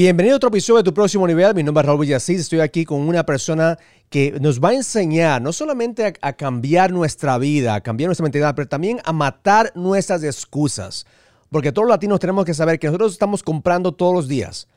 Bienvenido 0.00 0.34
a 0.34 0.36
otro 0.36 0.50
episodio 0.50 0.76
de 0.76 0.84
Tu 0.84 0.94
Próximo 0.94 1.26
Nivel. 1.26 1.56
Mi 1.56 1.64
nombre 1.64 1.80
es 1.80 1.86
Raúl 1.88 2.02
Villasís. 2.02 2.42
Estoy 2.42 2.60
aquí 2.60 2.84
con 2.84 3.00
una 3.00 3.26
persona 3.26 3.76
que 4.08 4.30
nos 4.40 4.62
va 4.62 4.68
a 4.68 4.74
enseñar 4.74 5.42
no 5.42 5.52
solamente 5.52 6.14
a, 6.20 6.32
cambiar 6.34 6.92
nuestra 6.92 7.36
vida, 7.36 7.74
a 7.74 7.80
cambiar 7.80 8.06
nuestra 8.06 8.22
mentalidad, 8.22 8.54
pero 8.54 8.68
también 8.68 9.00
a 9.04 9.12
matar 9.12 9.72
nuestras 9.74 10.22
excusas. 10.22 11.04
Porque 11.50 11.72
todos 11.72 11.88
los 11.88 11.94
latinos 11.94 12.20
tenemos 12.20 12.44
que 12.44 12.54
saber 12.54 12.78
que 12.78 12.86
nosotros 12.86 13.10
estamos 13.10 13.42
comprando 13.42 13.90
todos 13.90 14.14
los 14.14 14.28
días. 14.28 14.68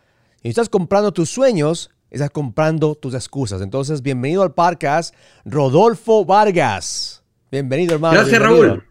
Y 0.41 0.49
estás 0.49 0.69
comprando 0.69 1.11
tus 1.11 1.29
sueños, 1.29 1.91
estás 2.09 2.31
comprando 2.31 2.95
tus 2.95 3.13
excusas. 3.13 3.61
Entonces, 3.61 4.01
bienvenido 4.01 4.41
al 4.41 4.55
podcast, 4.55 5.13
Rodolfo 5.45 6.25
Vargas. 6.25 7.21
Bienvenido, 7.51 7.93
hermano. 7.93 8.15
Gracias, 8.15 8.41
Raúl. 8.41 8.83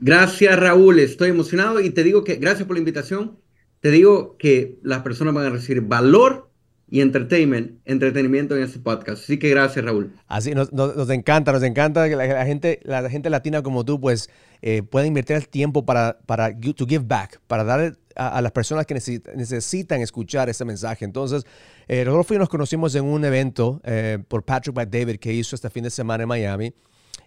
Gracias, 0.00 0.58
Raúl. 0.58 0.98
Estoy 0.98 1.30
emocionado 1.30 1.78
y 1.80 1.90
te 1.90 2.02
digo 2.02 2.24
que 2.24 2.34
gracias 2.34 2.66
por 2.66 2.74
la 2.74 2.80
invitación 2.80 3.38
te 3.80 3.90
digo 3.90 4.36
que 4.38 4.78
las 4.82 5.02
personas 5.02 5.34
van 5.34 5.46
a 5.46 5.50
recibir 5.50 5.82
valor 5.82 6.48
y 6.90 7.00
entertainment, 7.02 7.78
entretenimiento 7.84 8.56
en 8.56 8.62
este 8.62 8.78
podcast. 8.78 9.22
Así 9.22 9.38
que 9.38 9.50
gracias, 9.50 9.84
Raúl. 9.84 10.14
Así 10.26 10.54
nos, 10.54 10.70
encanta, 11.10 11.52
nos 11.52 11.62
encanta 11.62 12.08
que 12.08 12.16
la, 12.16 12.46
gente, 12.46 12.80
la 12.84 13.08
gente 13.10 13.28
latina 13.28 13.62
como 13.62 13.84
tú, 13.84 14.00
pues, 14.00 14.30
eh, 14.62 14.82
pueda 14.82 15.06
invertir 15.06 15.36
el 15.36 15.48
tiempo 15.48 15.84
para, 15.84 16.18
para 16.24 16.50
to 16.58 16.86
give 16.86 17.04
back, 17.06 17.40
para 17.46 17.64
dar 17.64 17.98
a, 18.16 18.40
las 18.40 18.52
personas 18.52 18.86
que 18.86 18.94
necesitan 18.94 20.00
escuchar 20.00 20.48
ese 20.48 20.64
mensaje. 20.64 21.04
Entonces, 21.04 21.44
eh, 21.88 22.04
Rodolfo 22.04 22.34
y 22.34 22.38
nos 22.38 22.48
conocimos 22.48 22.94
en 22.94 23.04
un 23.04 23.24
evento 23.24 23.80
eh, 23.84 24.18
por 24.26 24.42
Patrick 24.44 24.74
by 24.74 24.86
David 24.86 25.18
que 25.18 25.32
hizo 25.32 25.54
este 25.54 25.68
fin 25.70 25.84
de 25.84 25.90
semana 25.90 26.22
en 26.22 26.28
Miami. 26.28 26.74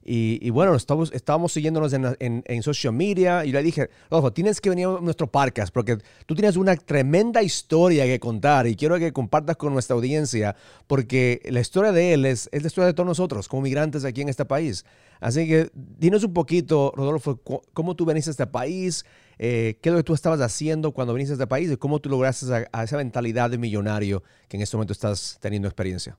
Y, 0.04 0.50
bueno, 0.50 0.76
estábamos, 0.76 1.12
estábamos 1.13 1.52
siguiéndonos 1.52 1.94
en, 1.94 2.16
en, 2.20 2.63
social 2.63 2.94
media 2.94 3.45
y 3.45 3.52
le 3.52 3.62
dije, 3.62 3.90
Rodolfo, 4.09 4.34
tienes 4.34 4.59
que 4.59 4.70
venir 4.70 4.88
a 4.88 5.00
nuestro 5.00 5.27
podcast 5.27 5.72
porque 5.73 5.98
tú 6.26 6.34
tienes 6.36 6.58
una 6.58 6.76
tremenda 6.76 7.44
historia 7.44 8.05
que 8.05 8.20
contar 8.20 8.67
y 8.67 8.76
quiero 8.76 8.98
que 8.98 9.14
compartas 9.14 9.58
con 9.58 9.73
nuestra 9.73 9.95
audiencia 9.95 10.55
porque 10.88 11.41
la 11.50 11.59
historia 11.59 11.92
de 11.92 12.14
él 12.14 12.25
es, 12.25 12.50
es 12.52 12.64
la 12.64 12.67
historia 12.67 12.88
de 12.88 12.94
todos 12.94 13.08
nosotros 13.08 13.47
como 13.47 13.62
migrantes 13.62 14.03
aquí 14.03 14.22
en 14.22 14.30
este 14.30 14.45
país. 14.45 14.86
Así 15.19 15.47
que 15.47 15.69
dinos 15.73 16.23
un 16.23 16.34
poquito, 16.34 16.92
Rodolfo, 16.95 17.39
cómo 17.73 17.95
tú 17.95 18.06
veniste 18.06 18.31
a 18.31 18.34
este 18.34 18.47
país, 18.47 19.06
eh, 19.38 19.78
qué 19.81 19.89
es 19.89 19.94
lo 19.94 20.00
que 20.00 20.03
tú 20.03 20.16
estabas 20.16 20.42
haciendo 20.42 20.94
cuando 20.94 21.14
viniste 21.14 21.34
a 21.34 21.36
este 21.36 21.47
país 21.47 21.72
y 21.72 21.78
cómo 21.78 22.00
tú 22.00 22.09
lograste 22.09 22.67
a 22.72 22.84
esa 22.84 22.97
mentalidad 22.97 23.52
de 23.52 23.59
millonario 23.59 24.23
que 24.47 24.58
en 24.58 24.64
este 24.64 24.78
momento 24.78 24.94
estás 24.94 25.38
teniendo 25.39 25.67
experiencia. 25.67 26.17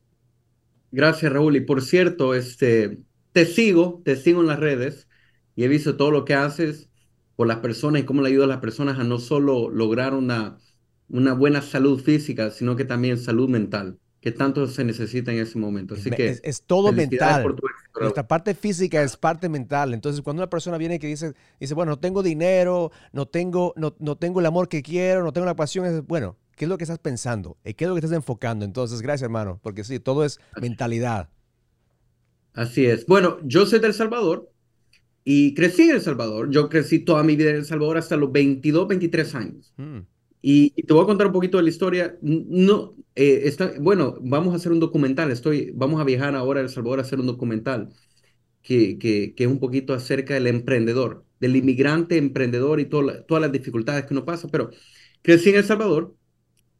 Gracias, 0.93 1.33
Raúl. 1.33 1.57
Y 1.57 1.63
por 1.63 1.83
cierto, 1.83 2.35
este, 2.35 2.99
te 3.33 3.47
sigo, 3.47 4.03
te 4.05 4.17
sigo 4.17 4.41
en 4.41 4.47
las 4.47 4.61
redes 4.61 5.09
y 5.57 5.65
he 5.65 5.69
visto 5.69 5.97
todo 5.97 6.11
lo 6.11 6.25
que 6.25 6.35
haces 6.35 6.91
por 7.37 7.47
las 7.47 7.59
personas 7.59 8.03
y 8.03 8.05
cómo 8.05 8.23
le 8.23 8.29
ayudas 8.29 8.45
a 8.45 8.49
las 8.49 8.61
personas 8.61 8.99
a 8.99 9.05
no 9.05 9.19
solo 9.19 9.71
lograr 9.71 10.15
una, 10.15 10.59
una 11.09 11.35
buena 11.35 11.63
salud 11.63 12.01
física, 12.01 12.51
sino 12.51 12.77
que 12.77 12.85
también 12.85 13.19
salud 13.19 13.49
mental, 13.49 13.99
que 14.21 14.33
tanto 14.33 14.67
se 14.67 14.85
necesita 14.85 15.33
en 15.33 15.39
ese 15.39 15.59
momento. 15.59 15.95
Así 15.95 16.11
que 16.11 16.41
es, 16.43 16.63
todo 16.63 16.93
mental. 16.93 17.57
Nuestra 17.99 18.27
parte 18.27 18.55
física 18.55 19.03
es 19.03 19.17
parte 19.17 19.49
mental. 19.49 19.95
Entonces, 19.95 20.23
cuando 20.23 20.43
una 20.43 20.51
persona 20.51 20.77
viene 20.79 20.99
que 20.99 21.07
dice, 21.07 21.35
dice 21.59 21.75
bueno, 21.75 21.93
no 21.93 21.99
tengo 21.99 22.23
dinero, 22.23 22.93
no 23.13 23.27
tengo, 23.27 23.73
no, 23.77 23.95
no 23.99 24.17
tengo 24.17 24.41
el 24.41 24.47
amor 24.47 24.69
que 24.69 24.83
quiero, 24.83 25.23
no 25.23 25.33
tengo 25.33 25.47
la 25.47 25.57
pasión, 25.57 25.87
es 25.87 26.07
bueno, 26.07 26.37
¿qué 26.57 26.67
es 26.67 26.69
lo 26.69 26.79
que 26.79 26.85
estás 26.85 26.99
pensando? 26.99 27.57
¿Qué 27.65 27.75
es 27.79 27.89
lo 27.89 27.95
que 27.95 28.01
estás 28.01 28.13
enfocando? 28.13 28.65
Entonces, 28.65 29.01
gracias, 29.03 29.25
hermano, 29.25 29.59
porque 29.63 29.85
sí, 29.85 30.01
todo 30.01 30.25
es 30.25 30.39
mentalidad. 30.61 31.29
Así 32.55 32.87
es. 32.87 33.07
Bueno, 33.07 33.39
yo 33.45 33.67
soy 33.67 33.79
de 33.79 33.89
El 33.89 33.95
Salvador 33.95 34.51
y 35.25 35.55
crecí 35.55 35.83
en 35.83 35.97
El 35.97 36.01
Salvador. 36.01 36.51
Yo 36.51 36.69
crecí 36.69 37.01
toda 37.01 37.23
mi 37.23 37.37
vida 37.37 37.51
en 37.51 37.57
El 37.57 37.65
Salvador 37.65 37.99
hasta 37.99 38.17
los 38.17 38.33
22, 38.33 38.89
23 38.89 39.35
años. 39.35 39.73
Mm. 39.77 40.01
Y, 40.43 40.71
te 40.71 40.93
voy 40.93 41.05
a 41.05 41.07
contar 41.07 41.29
un 41.29 41.33
poquito 41.33 41.57
de 41.57 41.63
la 41.63 41.69
historia. 41.71 42.19
No, 42.21 42.97
eh, 43.15 43.43
está, 43.45 43.73
bueno, 43.81 44.19
vamos 44.21 44.53
a 44.53 44.57
hacer 44.57 44.73
un 44.73 44.81
documental. 44.81 45.31
Estoy, 45.31 45.71
vamos 45.75 46.01
a 46.01 46.05
viajar 46.05 46.35
ahora 46.35 46.61
a 46.61 46.63
El 46.65 46.69
Salvador 46.69 46.99
a 46.99 47.03
hacer 47.03 47.21
un 47.21 47.27
documental 47.27 47.91
que, 48.63 48.99
que, 48.99 49.35
que 49.35 49.45
es 49.45 49.51
un 49.51 49.61
poquito 49.61 49.95
acerca 49.95 50.35
del 50.35 50.49
emprendedor, 50.49 51.25
del 51.41 51.57
inmigrante 51.57 52.17
emprendedor 52.17 52.81
y 52.81 52.87
todas 52.87 53.25
las 53.41 53.53
dificultades 53.53 54.05
que 54.07 54.15
uno 54.15 54.25
pasa. 54.25 54.49
Pero 54.49 54.71
crecí 55.23 55.51
en 55.51 55.57
El 55.57 55.65
Salvador, 55.65 56.17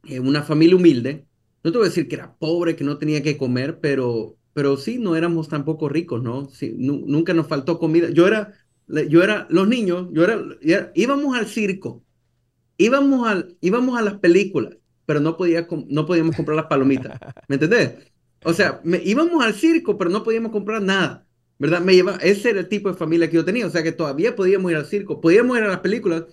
en 0.05 0.27
una 0.27 0.43
familia 0.43 0.75
humilde. 0.75 1.25
No 1.63 1.71
te 1.71 1.77
voy 1.77 1.87
a 1.87 1.89
decir 1.89 2.07
que 2.09 2.15
era 2.15 2.35
pobre, 2.35 2.75
que 2.75 2.83
no 2.83 2.97
tenía 2.97 3.23
que 3.23 3.37
comer, 3.37 3.79
pero 3.79 4.37
pero 4.53 4.77
sí, 4.77 4.99
no 4.99 5.15
éramos 5.15 5.49
tampoco 5.49 5.89
ricos, 5.89 6.21
¿no? 6.21 6.49
Sí, 6.49 6.73
nunca 6.77 7.33
nos 7.33 7.47
faltó 7.47 7.79
comida. 7.79 8.09
Yo 8.11 8.27
era, 8.27 8.53
yo 8.87 9.23
era, 9.23 9.47
los 9.49 9.67
niños, 9.67 10.09
yo 10.11 10.23
era, 10.23 10.91
íbamos 10.93 11.35
al 11.35 11.47
circo, 11.47 12.03
íbamos, 12.77 13.27
al, 13.27 13.57
íbamos 13.61 13.97
a 13.97 14.03
las 14.03 14.15
películas, 14.19 14.77
pero 15.05 15.19
no, 15.19 15.37
podía, 15.37 15.67
no 15.87 16.05
podíamos 16.05 16.35
comprar 16.35 16.55
las 16.55 16.67
palomitas, 16.67 17.19
¿me 17.47 17.55
entendés? 17.55 17.93
O 18.43 18.53
sea, 18.53 18.81
me, 18.83 19.01
íbamos 19.03 19.43
al 19.43 19.53
circo, 19.53 19.97
pero 19.97 20.09
no 20.09 20.23
podíamos 20.23 20.51
comprar 20.51 20.81
nada, 20.81 21.25
¿verdad? 21.57 21.81
Me 21.81 21.93
lleva, 21.93 22.17
ese 22.17 22.51
era 22.51 22.59
el 22.59 22.69
tipo 22.69 22.89
de 22.89 22.97
familia 22.97 23.29
que 23.29 23.35
yo 23.35 23.45
tenía, 23.45 23.65
o 23.65 23.69
sea 23.69 23.83
que 23.83 23.91
todavía 23.91 24.35
podíamos 24.35 24.71
ir 24.71 24.77
al 24.77 24.85
circo, 24.85 25.21
podíamos 25.21 25.57
ir 25.57 25.63
a 25.63 25.69
las 25.69 25.79
películas, 25.79 26.25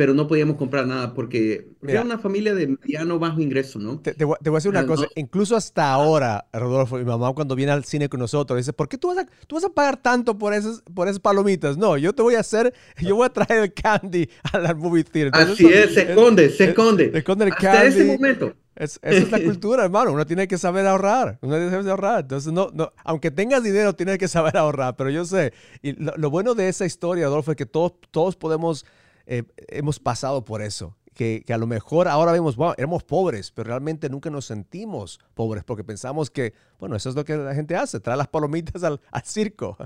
pero 0.00 0.14
no 0.14 0.26
podíamos 0.26 0.56
comprar 0.56 0.86
nada 0.86 1.12
porque 1.12 1.72
era 1.86 2.00
una 2.00 2.18
familia 2.18 2.54
de 2.54 2.68
mediano 2.68 3.18
bajo 3.18 3.42
ingreso, 3.42 3.78
¿no? 3.78 3.98
Te, 3.98 4.24
voy, 4.24 4.34
a 4.40 4.50
decir 4.50 4.70
una 4.70 4.86
cosa, 4.86 5.06
incluso 5.14 5.54
hasta 5.54 5.92
ahora, 5.92 6.46
Rodolfo, 6.54 6.96
mi 6.96 7.04
mamá 7.04 7.34
cuando 7.34 7.54
viene 7.54 7.72
al 7.72 7.84
cine 7.84 8.08
con 8.08 8.18
nosotros, 8.18 8.56
dice, 8.56 8.72
¿por 8.72 8.88
qué 8.88 8.96
tú 8.96 9.08
vas 9.08 9.18
a, 9.18 9.26
tú 9.46 9.56
vas 9.56 9.64
a 9.64 9.68
pagar 9.68 9.98
tanto 9.98 10.38
por 10.38 10.54
esas, 10.54 10.82
por 10.94 11.06
esas 11.06 11.20
palomitas? 11.20 11.76
No, 11.76 11.98
yo 11.98 12.14
te 12.14 12.22
voy 12.22 12.34
a 12.34 12.40
hacer, 12.40 12.72
yo 12.98 13.14
voy 13.14 13.26
a 13.26 13.28
traer 13.28 13.64
el 13.64 13.74
candy 13.74 14.26
a 14.54 14.58
la 14.58 14.72
movie 14.72 15.04
theater. 15.04 15.32
Así 15.34 15.66
es, 15.66 15.92
se 15.92 16.08
esconde, 16.08 16.48
se 16.48 16.64
esconde. 16.70 17.10
Se 17.10 17.18
esconde 17.18 17.44
el 17.44 17.52
Hasta 17.52 17.84
ese 17.84 18.04
momento. 18.06 18.54
Es, 18.76 18.98
esa 19.02 19.18
es 19.18 19.30
la 19.30 19.40
cultura, 19.44 19.84
hermano. 19.84 20.12
Uno 20.12 20.24
tiene 20.24 20.48
que 20.48 20.56
saber 20.56 20.86
ahorrar. 20.86 21.38
Uno 21.42 21.56
tiene 21.56 21.66
que 21.66 21.72
saber 21.72 21.90
ahorrar. 21.90 22.20
Entonces, 22.20 22.54
no, 22.54 22.70
no, 22.72 22.90
aunque 23.04 23.30
tengas 23.30 23.62
dinero, 23.62 23.94
tienes 23.94 24.16
que 24.16 24.28
saber 24.28 24.56
ahorrar. 24.56 24.96
Pero 24.96 25.10
yo 25.10 25.26
sé, 25.26 25.52
y 25.82 25.92
lo, 25.92 26.16
lo 26.16 26.30
bueno 26.30 26.54
de 26.54 26.70
esa 26.70 26.86
historia, 26.86 27.26
Rodolfo, 27.26 27.50
es 27.50 27.58
que 27.58 27.66
todos, 27.66 27.92
todos 28.10 28.36
podemos 28.36 28.86
eh, 29.30 29.44
hemos 29.68 30.00
pasado 30.00 30.44
por 30.44 30.60
eso. 30.60 30.96
Que, 31.14 31.42
que, 31.46 31.52
a 31.52 31.58
lo 31.58 31.66
mejor 31.66 32.08
ahora 32.08 32.32
vemos, 32.32 32.56
wow, 32.56 32.72
éramos 32.76 33.04
pobres, 33.04 33.50
pero 33.50 33.68
realmente 33.68 34.08
nunca 34.08 34.30
nos 34.30 34.46
sentimos 34.46 35.20
pobres 35.34 35.64
porque 35.64 35.84
pensamos 35.84 36.30
que, 36.30 36.54
bueno, 36.78 36.96
eso 36.96 37.10
es 37.10 37.14
lo 37.14 37.24
que 37.24 37.36
la 37.36 37.54
gente 37.54 37.76
hace, 37.76 38.00
trae 38.00 38.16
las 38.16 38.28
palomitas 38.28 38.82
al, 38.82 39.00
al 39.10 39.22
circo. 39.22 39.76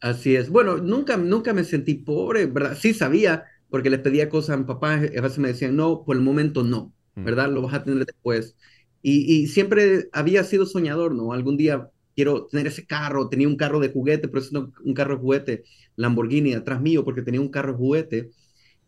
Así 0.00 0.34
es. 0.34 0.50
Bueno, 0.50 0.78
nunca, 0.78 1.16
nunca 1.16 1.54
me 1.54 1.64
sentí 1.64 1.94
pobre, 1.94 2.46
¿verdad? 2.46 2.76
Sí 2.78 2.92
sabía, 2.92 3.44
porque 3.70 3.88
les 3.88 4.00
pedía 4.00 4.28
cosas 4.28 4.54
a 4.54 4.58
mi 4.58 4.64
papá, 4.64 4.94
a 4.94 4.98
veces 4.98 5.38
me 5.38 5.48
decían, 5.48 5.76
no, 5.76 6.04
por 6.04 6.16
el 6.16 6.22
momento 6.22 6.62
no, 6.62 6.92
mm. 7.14 7.24
¿verdad? 7.24 7.48
Lo 7.50 7.62
vas 7.62 7.74
a 7.74 7.84
tener 7.84 8.04
después. 8.04 8.56
Y, 9.00 9.32
y, 9.32 9.46
siempre 9.46 10.08
había 10.12 10.44
sido 10.44 10.66
soñador, 10.66 11.14
¿no? 11.14 11.32
Algún 11.32 11.56
día 11.56 11.88
quiero 12.14 12.46
tener 12.46 12.66
ese 12.66 12.84
carro, 12.84 13.28
tenía 13.28 13.48
un 13.48 13.56
carro 13.56 13.80
de 13.80 13.90
juguete, 13.90 14.28
pero 14.28 14.40
es 14.40 14.52
un 14.52 14.94
carro 14.94 15.16
de 15.16 15.20
juguete, 15.22 15.64
Lamborghini 15.96 16.54
atrás 16.54 16.80
mío, 16.80 17.04
porque 17.04 17.22
tenía 17.22 17.40
un 17.40 17.48
carro 17.48 17.72
de 17.72 17.78
juguete 17.78 18.30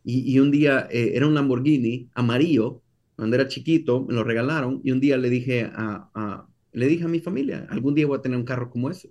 y, 0.05 0.39
un 0.39 0.51
día 0.51 0.87
eh, 0.91 1.13
era 1.15 1.27
un 1.27 1.35
Lamborghini 1.35 2.11
amarillo, 2.15 2.83
cuando 3.17 3.37
era 3.37 3.49
chiquito, 3.49 4.05
me 4.05 4.13
lo 4.13 4.23
regalaron 4.23 4.81
y 4.85 4.91
un 4.91 5.01
día 5.01 5.17
le 5.17 5.31
dije 5.31 5.71
a, 5.73 6.47
le 6.73 6.87
dije 6.87 7.05
a 7.05 7.09
mi 7.09 7.21
familia, 7.21 7.67
algún 7.71 7.95
día 7.95 8.07
voy 8.07 8.19
a 8.19 8.23
tener 8.23 8.37
un 8.37 8.45
carro 8.45 8.71
como 8.71 8.91
ese. 8.91 9.11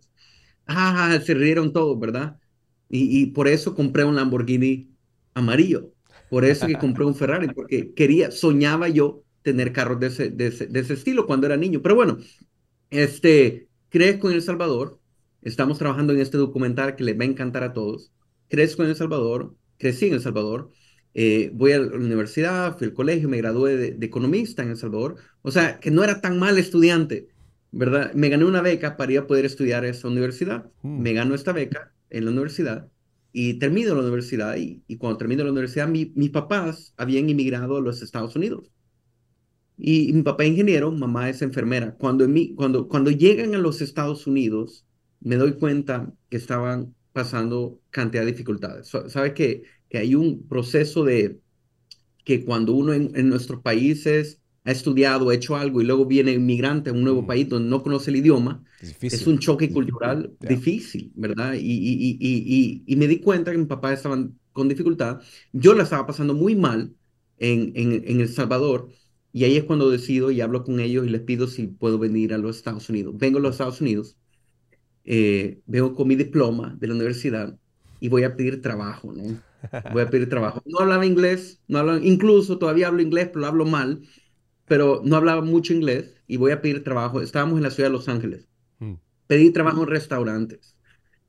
Ah, 0.67 1.19
se 1.25 1.33
rieron 1.33 1.73
todos, 1.73 1.99
¿verdad? 1.99 2.37
Y, 2.89 3.27
por 3.27 3.47
eso 3.47 3.73
compré 3.73 4.03
un 4.03 4.15
Lamborghini 4.15 4.91
amarillo. 5.33 5.91
Por 6.29 6.45
eso 6.45 6.67
que 6.67 6.75
compré 6.75 7.05
un 7.05 7.15
Ferrari, 7.15 7.47
porque 7.47 7.93
quería, 7.93 8.29
soñaba 8.29 8.87
yo 8.87 9.23
tener 9.41 9.73
carros 9.73 9.99
de 9.99 10.07
ese, 10.07 10.29
de 10.29 10.47
ese, 10.47 10.67
de 10.67 10.79
ese 10.79 10.93
estilo 10.93 11.25
cuando 11.25 11.47
era 11.47 11.57
niño. 11.57 11.81
Pero 11.81 11.95
bueno, 11.95 12.19
este, 12.91 13.67
crezco 13.89 14.29
en 14.29 14.35
El 14.35 14.41
Salvador. 14.43 14.99
Estamos 15.41 15.79
trabajando 15.79 16.13
en 16.13 16.19
este 16.19 16.37
documental 16.37 16.95
que 16.95 17.03
le 17.03 17.13
va 17.13 17.23
a 17.23 17.27
encantar 17.27 17.63
a 17.63 17.73
todos. 17.73 18.13
Crezco 18.47 18.83
en 18.83 18.89
El 18.89 18.95
Salvador, 18.95 19.55
crecí 19.77 20.07
en 20.07 20.13
El 20.13 20.21
Salvador. 20.21 20.71
Eh, 21.13 21.51
voy 21.53 21.73
a 21.73 21.79
la 21.79 21.95
universidad, 21.95 22.77
fui 22.77 22.87
al 22.87 22.93
colegio, 22.93 23.29
me 23.29 23.37
gradué 23.37 23.77
de, 23.77 24.05
economista 24.05 24.63
en 24.63 24.69
El 24.69 24.77
Salvador. 24.77 25.15
O 25.41 25.51
sea, 25.51 25.79
que 25.79 25.91
no 25.91 26.03
era 26.03 26.21
tan 26.21 26.39
mal 26.39 26.57
estudiante, 26.57 27.29
¿verdad? 27.71 28.13
Me 28.13 28.29
gané 28.29 28.45
una 28.45 28.61
beca 28.61 28.97
para 28.97 29.11
ir 29.11 29.19
a 29.19 29.27
poder 29.27 29.45
estudiar 29.45 29.85
esa 29.85 30.07
universidad. 30.07 30.71
Mm. 30.81 31.01
Me 31.01 31.13
gano 31.13 31.35
esta 31.35 31.51
beca 31.51 31.93
en 32.09 32.25
la 32.25 32.31
universidad 32.31 32.89
y 33.31 33.55
termino 33.55 33.93
la 33.95 34.01
universidad. 34.01 34.55
Y, 34.57 34.83
cuando 34.97 35.17
termino 35.17 35.43
la 35.43 35.51
universidad, 35.51 35.87
mis 35.87 36.29
papás 36.31 36.93
habían 36.97 37.29
inmigrado 37.29 37.77
a 37.77 37.81
los 37.81 38.01
Estados 38.01 38.35
Unidos. 38.35 38.71
Y, 39.77 40.13
mi 40.13 40.23
papá 40.23 40.43
es 40.43 40.51
ingeniero, 40.51 40.91
mamá 40.91 41.29
es 41.29 41.41
enfermera. 41.41 41.95
Cuando, 41.95 42.27
cuando, 42.55 42.87
cuando 42.87 43.11
llegan 43.11 43.55
a 43.55 43.59
los 43.59 43.81
Estados 43.81 44.27
Unidos, 44.27 44.85
me 45.19 45.35
doy 45.35 45.53
cuenta 45.53 46.13
que 46.29 46.37
estaban 46.37 46.95
pasando 47.11 47.79
cantidad 47.89 48.23
de 48.23 48.31
dificultades. 48.31 48.87
¿Sabes 48.87 49.33
que 49.33 49.63
que 49.93 49.99
hay 49.99 50.15
un 50.15 50.47
proceso 50.47 51.03
de 51.03 51.39
que 52.25 52.43
cuando 52.43 52.73
uno 52.73 52.93
en, 52.93 53.29
nuestros 53.29 53.61
países 53.61 54.41
ha 54.63 54.71
estudiado, 54.71 55.29
ha 55.29 55.35
hecho 55.35 55.55
algo 55.55 55.81
y 55.81 55.85
luego 55.85 56.07
viene 56.07 56.31
inmigrante 56.31 56.89
a 56.89 56.93
un 56.93 57.03
nuevo 57.03 57.21
mm. 57.21 57.27
país 57.27 57.47
donde 57.47 57.69
no 57.69 57.83
conoce 57.83 58.09
el 58.09 58.15
idioma, 58.15 58.63
es, 58.81 59.27
un 59.27 59.37
choque 59.37 59.69
cultural 59.69 60.33
difícil, 60.39 61.11
¿verdad? 61.13 61.53
Y, 61.53 61.59
y, 61.59 62.17
y, 62.19 62.83
y, 62.87 62.95
me 62.95 63.07
di 63.07 63.19
cuenta 63.19 63.51
que 63.51 63.57
mi 63.59 63.65
papá 63.65 63.93
estaban 63.93 64.39
con 64.51 64.67
dificultad, 64.67 65.21
yo 65.51 65.75
la 65.75 65.83
estaba 65.83 66.07
pasando 66.07 66.33
muy 66.33 66.55
mal 66.55 66.95
en, 67.37 67.71
en, 67.75 68.03
en 68.07 68.19
El 68.19 68.29
Salvador 68.29 68.89
Y 69.31 69.43
ahí 69.43 69.57
es 69.57 69.63
cuando 69.63 69.91
decido 69.91 70.31
y 70.31 70.41
hablo 70.41 70.63
con 70.63 70.79
ellos 70.79 71.05
y 71.05 71.09
les 71.11 71.21
pido 71.21 71.45
si 71.45 71.67
puedo 71.67 71.99
venir 71.99 72.33
a 72.33 72.39
los 72.39 72.57
Estados 72.57 72.89
Unidos. 72.89 73.15
Vengo 73.15 73.37
a 73.37 73.41
los 73.41 73.51
Estados 73.51 73.79
Unidos, 73.79 74.17
eh, 75.05 75.61
vengo 75.67 75.93
con 75.93 76.07
mi 76.07 76.15
diploma 76.15 76.75
de 76.79 76.87
la 76.87 76.95
universidad 76.95 77.55
y 77.99 78.09
voy 78.09 78.23
a 78.23 78.35
pedir 78.35 78.59
trabajo, 78.59 79.13
¿no? 79.13 79.52
Voy 79.91 80.01
a 80.01 80.09
pedir 80.09 80.29
trabajo. 80.29 80.61
No 80.65 80.79
hablaba 80.79 81.05
inglés, 81.05 81.61
no 81.67 81.79
hablaba, 81.79 81.99
incluso 81.99 82.57
todavía 82.57 82.87
hablo 82.87 83.01
inglés, 83.01 83.27
pero 83.27 83.41
lo 83.41 83.47
hablo 83.47 83.65
mal, 83.65 84.01
pero 84.67 85.01
no 85.03 85.15
hablaba 85.15 85.41
mucho 85.41 85.73
inglés 85.73 86.15
y 86.27 86.37
voy 86.37 86.51
a 86.51 86.61
pedir 86.61 86.83
trabajo. 86.83 87.21
Estábamos 87.21 87.57
en 87.57 87.63
la 87.63 87.71
ciudad 87.71 87.89
de 87.89 87.93
Los 87.93 88.09
Ángeles. 88.09 88.47
Mm. 88.79 88.93
Pedí 89.27 89.51
trabajo 89.51 89.83
en 89.83 89.89
restaurantes, 89.89 90.77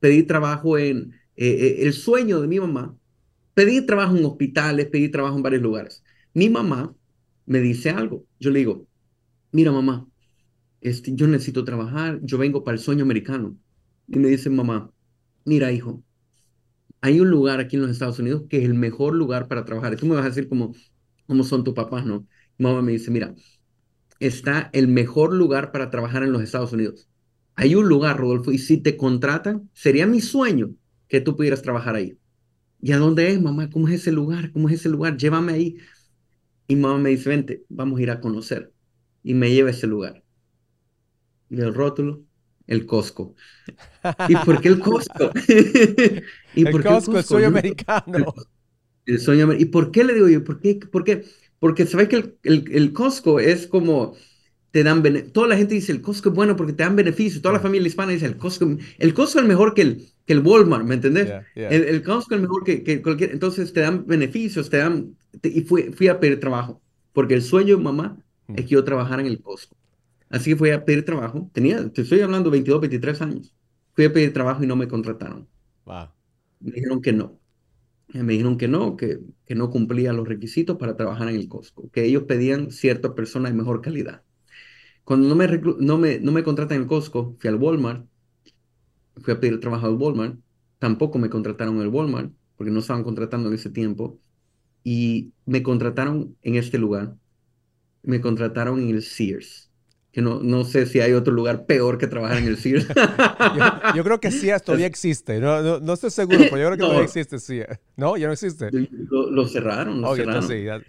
pedí 0.00 0.22
trabajo 0.24 0.78
en 0.78 1.12
eh, 1.36 1.48
eh, 1.48 1.76
el 1.80 1.92
sueño 1.92 2.40
de 2.40 2.48
mi 2.48 2.60
mamá, 2.60 2.96
pedí 3.54 3.84
trabajo 3.86 4.16
en 4.16 4.24
hospitales, 4.24 4.86
pedí 4.86 5.08
trabajo 5.08 5.36
en 5.36 5.42
varios 5.42 5.62
lugares. 5.62 6.02
Mi 6.32 6.48
mamá 6.48 6.94
me 7.46 7.60
dice 7.60 7.90
algo. 7.90 8.26
Yo 8.40 8.50
le 8.50 8.60
digo, 8.60 8.86
mira 9.52 9.72
mamá, 9.72 10.08
este, 10.80 11.14
yo 11.14 11.26
necesito 11.26 11.64
trabajar, 11.64 12.20
yo 12.22 12.38
vengo 12.38 12.64
para 12.64 12.76
el 12.76 12.82
sueño 12.82 13.04
americano. 13.04 13.56
Y 14.08 14.18
me 14.18 14.28
dice 14.28 14.50
mamá, 14.50 14.90
mira 15.44 15.72
hijo, 15.72 16.02
hay 17.04 17.20
un 17.20 17.28
lugar 17.28 17.60
aquí 17.60 17.76
en 17.76 17.82
los 17.82 17.90
Estados 17.90 18.18
Unidos 18.18 18.44
que 18.48 18.56
es 18.56 18.64
el 18.64 18.72
mejor 18.72 19.14
lugar 19.14 19.46
para 19.46 19.66
trabajar. 19.66 19.92
Y 19.92 19.96
tú 19.96 20.06
me 20.06 20.14
vas 20.14 20.24
a 20.24 20.30
decir 20.30 20.48
cómo, 20.48 20.74
cómo 21.26 21.44
son 21.44 21.62
tus 21.62 21.74
papás, 21.74 22.06
¿no? 22.06 22.26
mamá 22.56 22.80
me 22.80 22.92
dice, 22.92 23.10
mira, 23.10 23.34
está 24.20 24.70
el 24.72 24.88
mejor 24.88 25.34
lugar 25.34 25.70
para 25.70 25.90
trabajar 25.90 26.22
en 26.22 26.32
los 26.32 26.40
Estados 26.40 26.72
Unidos. 26.72 27.10
Hay 27.56 27.74
un 27.74 27.90
lugar, 27.90 28.16
Rodolfo, 28.16 28.52
y 28.52 28.58
si 28.58 28.78
te 28.78 28.96
contratan, 28.96 29.68
sería 29.74 30.06
mi 30.06 30.22
sueño 30.22 30.70
que 31.06 31.20
tú 31.20 31.36
pudieras 31.36 31.60
trabajar 31.60 31.94
ahí. 31.94 32.16
¿Y 32.80 32.92
a 32.92 32.96
dónde 32.96 33.30
es, 33.30 33.38
mamá? 33.38 33.68
¿Cómo 33.68 33.86
es 33.88 33.96
ese 34.00 34.10
lugar? 34.10 34.50
¿Cómo 34.50 34.70
es 34.70 34.76
ese 34.76 34.88
lugar? 34.88 35.18
Llévame 35.18 35.52
ahí. 35.52 35.76
Y 36.68 36.76
mamá 36.76 36.96
me 36.96 37.10
dice, 37.10 37.28
vente, 37.28 37.64
vamos 37.68 37.98
a 37.98 38.02
ir 38.02 38.10
a 38.12 38.20
conocer. 38.20 38.72
Y 39.22 39.34
me 39.34 39.50
lleva 39.50 39.68
a 39.68 39.72
ese 39.72 39.86
lugar. 39.86 40.24
Y 41.50 41.60
el 41.60 41.74
rótulo, 41.74 42.24
el 42.66 42.86
Costco. 42.86 43.34
¿Y 44.26 44.36
por 44.36 44.62
qué 44.62 44.68
el 44.68 44.78
Costco? 44.78 45.30
¿Y 46.54 46.66
el, 46.66 46.72
por 46.72 46.82
qué 46.82 46.88
Costco, 46.88 47.12
el, 47.12 47.18
el 47.18 47.24
sueño 47.24 47.48
americano. 47.48 48.34
El, 49.06 49.20
sueño 49.20 49.52
¿Y 49.52 49.66
por 49.66 49.90
qué 49.90 50.04
le 50.04 50.14
digo 50.14 50.28
yo? 50.28 50.44
¿Por 50.44 50.60
qué? 50.60 50.76
¿Por 50.76 51.04
qué? 51.04 51.24
Porque 51.58 51.86
sabes 51.86 52.08
que 52.08 52.16
el, 52.16 52.36
el, 52.42 52.64
el 52.72 52.92
Costco 52.92 53.40
es 53.40 53.66
como 53.66 54.14
te 54.74 54.82
dan 54.82 55.04
toda 55.30 55.46
la 55.46 55.56
gente 55.56 55.76
dice 55.76 55.92
el 55.92 56.02
Costco 56.02 56.30
es 56.30 56.34
bueno 56.34 56.56
porque 56.56 56.72
te 56.72 56.82
dan 56.82 56.96
beneficios, 56.96 57.40
toda 57.40 57.52
la 57.54 57.60
familia 57.60 57.86
hispana 57.86 58.10
dice 58.10 58.26
el 58.26 58.36
Costco, 58.36 58.76
el 58.98 59.14
Costco 59.14 59.38
es 59.38 59.46
mejor 59.46 59.72
que 59.72 59.82
el, 59.82 60.08
que 60.26 60.32
el 60.32 60.40
Walmart, 60.40 60.84
¿me 60.84 60.96
entendés? 60.96 61.32
El, 61.54 61.84
el, 61.84 62.02
Costco 62.02 62.34
es 62.34 62.40
mejor 62.40 62.64
que, 62.64 62.82
que, 62.82 63.00
cualquier, 63.00 63.30
entonces 63.30 63.72
te 63.72 63.82
dan 63.82 64.04
beneficios, 64.04 64.68
te 64.68 64.78
dan, 64.78 65.16
y 65.44 65.60
fui, 65.60 65.92
fui 65.92 66.08
a 66.08 66.18
pedir 66.18 66.40
trabajo, 66.40 66.82
porque 67.12 67.34
el 67.34 67.42
sueño 67.42 67.76
de 67.76 67.84
mamá 67.84 68.18
mm. 68.48 68.54
es 68.58 68.62
que 68.62 68.70
yo 68.70 68.82
trabajara 68.82 69.22
en 69.22 69.28
el 69.28 69.40
Costco. 69.40 69.76
Así 70.28 70.50
que 70.50 70.56
fui 70.56 70.70
a 70.70 70.84
pedir 70.84 71.04
trabajo, 71.04 71.48
tenía, 71.52 71.88
te 71.90 72.02
estoy 72.02 72.20
hablando 72.22 72.50
22, 72.50 72.80
23 72.80 73.22
años, 73.22 73.54
fui 73.94 74.06
a 74.06 74.12
pedir 74.12 74.32
trabajo 74.32 74.64
y 74.64 74.66
no 74.66 74.74
me 74.74 74.88
contrataron. 74.88 75.46
Me 76.64 76.72
dijeron 76.72 77.00
que 77.02 77.12
no. 77.12 77.40
Me 78.08 78.32
dijeron 78.34 78.58
que 78.58 78.68
no, 78.68 78.96
que, 78.96 79.20
que 79.46 79.54
no 79.56 79.70
cumplía 79.70 80.12
los 80.12 80.28
requisitos 80.28 80.78
para 80.78 80.96
trabajar 80.96 81.28
en 81.28 81.36
el 81.36 81.48
Costco, 81.48 81.90
que 81.90 82.04
ellos 82.04 82.24
pedían 82.24 82.70
ciertas 82.72 83.12
personas 83.12 83.52
de 83.52 83.58
mejor 83.58 83.82
calidad. 83.82 84.24
Cuando 85.04 85.28
no 85.28 85.36
me, 85.36 85.48
no 85.80 85.98
me, 85.98 86.20
no 86.20 86.32
me 86.32 86.44
contratan 86.44 86.76
en 86.76 86.82
el 86.84 86.88
Costco, 86.88 87.36
fui 87.40 87.48
al 87.50 87.56
Walmart, 87.56 88.06
fui 89.16 89.32
a 89.34 89.40
pedir 89.40 89.60
trabajo 89.60 89.86
al 89.86 89.94
Walmart, 89.96 90.38
tampoco 90.78 91.18
me 91.18 91.30
contrataron 91.30 91.76
en 91.76 91.82
el 91.82 91.88
Walmart, 91.88 92.32
porque 92.56 92.70
no 92.72 92.80
estaban 92.80 93.04
contratando 93.04 93.48
en 93.48 93.54
ese 93.54 93.70
tiempo, 93.70 94.20
y 94.84 95.32
me 95.46 95.62
contrataron 95.62 96.36
en 96.42 96.56
este 96.56 96.78
lugar, 96.78 97.16
me 98.02 98.20
contrataron 98.22 98.80
en 98.80 98.90
el 98.90 99.02
Sears 99.02 99.72
que 100.14 100.22
no, 100.22 100.38
no 100.40 100.62
sé 100.62 100.86
si 100.86 101.00
hay 101.00 101.12
otro 101.12 101.34
lugar 101.34 101.66
peor 101.66 101.98
que 101.98 102.06
trabajar 102.06 102.38
en 102.38 102.46
el 102.46 102.56
Sears. 102.56 102.86
yo, 103.96 104.04
creo 104.04 104.20
que 104.20 104.30
Sears 104.30 104.62
todavía 104.62 104.86
existe. 104.86 105.40
No, 105.40 105.60
no, 105.60 105.80
no, 105.80 105.92
estoy 105.94 106.10
seguro, 106.10 106.38
pero 106.38 106.56
yo 106.56 106.66
creo 106.66 106.70
que 106.70 106.82
todavía 106.82 107.02
existe 107.02 107.40
Sears. 107.40 107.80
¿No? 107.96 108.16
¿Ya 108.16 108.28
no 108.28 108.32
existe? 108.32 108.70
Lo, 108.70 109.48
cerraron, 109.48 110.00
lo 110.00 110.14
cerraron. 110.14 110.84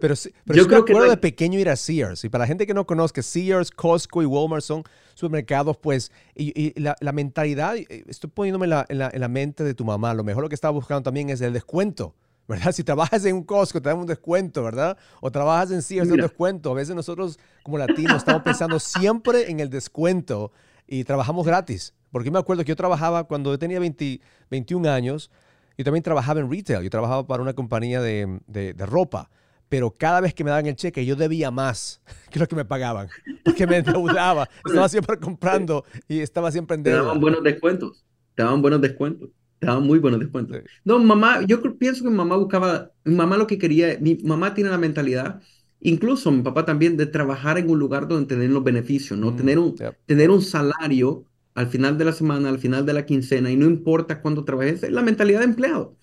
pero, 0.00 0.14
sí, 0.14 0.30
pero 0.46 0.58
yo 0.58 0.68
creo 0.68 0.84
que 0.84 0.94
de 0.94 1.16
pequeño 1.16 1.58
ir 1.58 1.68
a 1.68 1.74
Sears. 1.74 2.22
Y 2.22 2.28
para 2.28 2.44
la 2.44 2.46
gente 2.46 2.68
que 2.68 2.74
no 2.74 2.86
conozca, 2.86 3.20
Sears, 3.20 3.72
Costco 3.72 4.22
y 4.22 4.26
Walmart 4.26 4.62
son 4.62 4.84
supermercados, 5.14 5.76
pues, 5.76 6.12
y, 6.36 6.80
la, 6.80 6.94
la, 7.00 7.10
mentalidad, 7.10 7.74
estoy 8.06 8.30
poniéndome 8.30 8.66
en 8.66 8.70
la, 8.70 8.86
en, 8.88 8.98
la, 8.98 9.10
en 9.12 9.20
la 9.20 9.28
mente 9.28 9.64
de 9.64 9.74
tu 9.74 9.84
mamá. 9.84 10.14
Lo 10.14 10.22
mejor 10.22 10.44
lo 10.44 10.48
que 10.48 10.54
estaba 10.54 10.70
buscando 10.70 11.02
también 11.02 11.30
es 11.30 11.40
el 11.40 11.52
descuento. 11.52 12.14
¿Verdad? 12.48 12.72
Si 12.72 12.82
trabajas 12.82 13.24
en 13.24 13.36
un 13.36 13.44
Costco, 13.44 13.80
te 13.80 13.88
dan 13.88 13.98
un 13.98 14.06
descuento, 14.06 14.64
¿verdad? 14.64 14.96
O 15.20 15.30
trabajas 15.30 15.70
en 15.70 15.82
Sears, 15.82 16.10
un 16.10 16.16
descuento. 16.16 16.72
A 16.72 16.74
veces 16.74 16.96
nosotros 16.96 17.38
como 17.62 17.78
latinos 17.78 18.16
estamos 18.16 18.42
pensando 18.42 18.80
siempre 18.80 19.50
en 19.50 19.60
el 19.60 19.70
descuento 19.70 20.50
y 20.86 21.04
trabajamos 21.04 21.46
gratis. 21.46 21.94
Porque 22.10 22.30
me 22.30 22.38
acuerdo 22.38 22.64
que 22.64 22.70
yo 22.70 22.76
trabajaba 22.76 23.24
cuando 23.24 23.52
yo 23.52 23.58
tenía 23.58 23.78
21 23.78 24.90
años, 24.90 25.30
yo 25.76 25.84
también 25.84 26.02
trabajaba 26.02 26.40
en 26.40 26.50
retail, 26.50 26.82
yo 26.82 26.90
trabajaba 26.90 27.26
para 27.26 27.42
una 27.42 27.52
compañía 27.52 28.00
de, 28.00 28.40
de, 28.46 28.86
ropa 28.86 29.30
pero 29.68 29.90
cada 29.90 30.22
vez 30.22 30.32
que 30.32 30.44
me 30.44 30.48
daban 30.48 30.64
el 30.64 30.76
cheque 30.76 31.04
yo 31.04 31.14
debía 31.14 31.50
más 31.50 32.00
que 32.30 32.38
lo 32.38 32.48
que 32.48 32.56
me 32.56 32.64
pagaban, 32.64 33.10
porque 33.44 33.66
me 33.66 33.76
endeudaba, 33.76 34.48
estaba 34.64 34.88
siempre 34.88 35.18
comprando 35.18 35.84
y 36.08 36.20
estaba 36.20 36.50
siempre 36.50 36.76
en 36.76 36.82
deuda. 36.84 36.98
Te 37.00 37.04
daban 37.04 37.20
buenos 37.20 37.42
descuentos, 37.42 38.04
te 38.34 38.42
daban 38.42 38.62
buenos 38.62 38.80
descuentos. 38.80 39.28
Estaban 39.60 39.84
muy 39.84 39.98
buenos 39.98 40.20
descuentos. 40.20 40.58
No, 40.84 40.98
mamá, 41.00 41.42
yo 41.44 41.60
pienso 41.78 42.04
que 42.04 42.10
mi 42.10 42.16
mamá 42.16 42.36
buscaba, 42.36 42.92
mi 43.04 43.16
mamá 43.16 43.36
lo 43.36 43.46
que 43.46 43.58
quería, 43.58 43.98
mi 44.00 44.16
mamá 44.22 44.54
tiene 44.54 44.70
la 44.70 44.78
mentalidad, 44.78 45.40
incluso 45.80 46.30
mi 46.30 46.42
papá 46.42 46.64
también, 46.64 46.96
de 46.96 47.06
trabajar 47.06 47.58
en 47.58 47.68
un 47.68 47.78
lugar 47.78 48.06
donde 48.06 48.26
tener 48.26 48.50
los 48.50 48.62
beneficios, 48.62 49.18
¿no? 49.18 49.32
Mm, 49.32 49.36
tener, 49.36 49.58
un, 49.58 49.74
tener 50.06 50.30
un 50.30 50.42
salario 50.42 51.24
al 51.54 51.66
final 51.66 51.98
de 51.98 52.04
la 52.04 52.12
semana, 52.12 52.48
al 52.50 52.60
final 52.60 52.86
de 52.86 52.92
la 52.92 53.04
quincena, 53.04 53.50
y 53.50 53.56
no 53.56 53.66
importa 53.66 54.22
cuándo 54.22 54.44
trabajes, 54.44 54.84
es 54.84 54.92
la 54.92 55.02
mentalidad 55.02 55.40
de 55.40 55.46
empleado. 55.46 55.96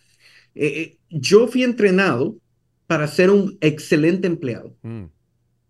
Eh, 0.54 0.68
eh, 0.68 1.00
yo 1.10 1.48
fui 1.48 1.64
entrenado 1.64 2.36
para 2.88 3.08
ser 3.08 3.30
un 3.30 3.58
excelente 3.62 4.28
empleado. 4.28 4.76
Mm. 4.82 5.06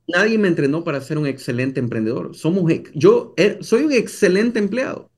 Nadie 0.07 0.37
me 0.39 0.47
entrenó 0.47 0.83
para 0.83 1.01
ser 1.01 1.19
un 1.19 1.27
excelente 1.27 1.79
emprendedor. 1.79 2.35
Somos, 2.35 2.71
yo 2.95 3.33
er, 3.37 3.63
soy 3.63 3.83
un 3.83 3.93
excelente 3.93 4.57
empleado. 4.57 5.11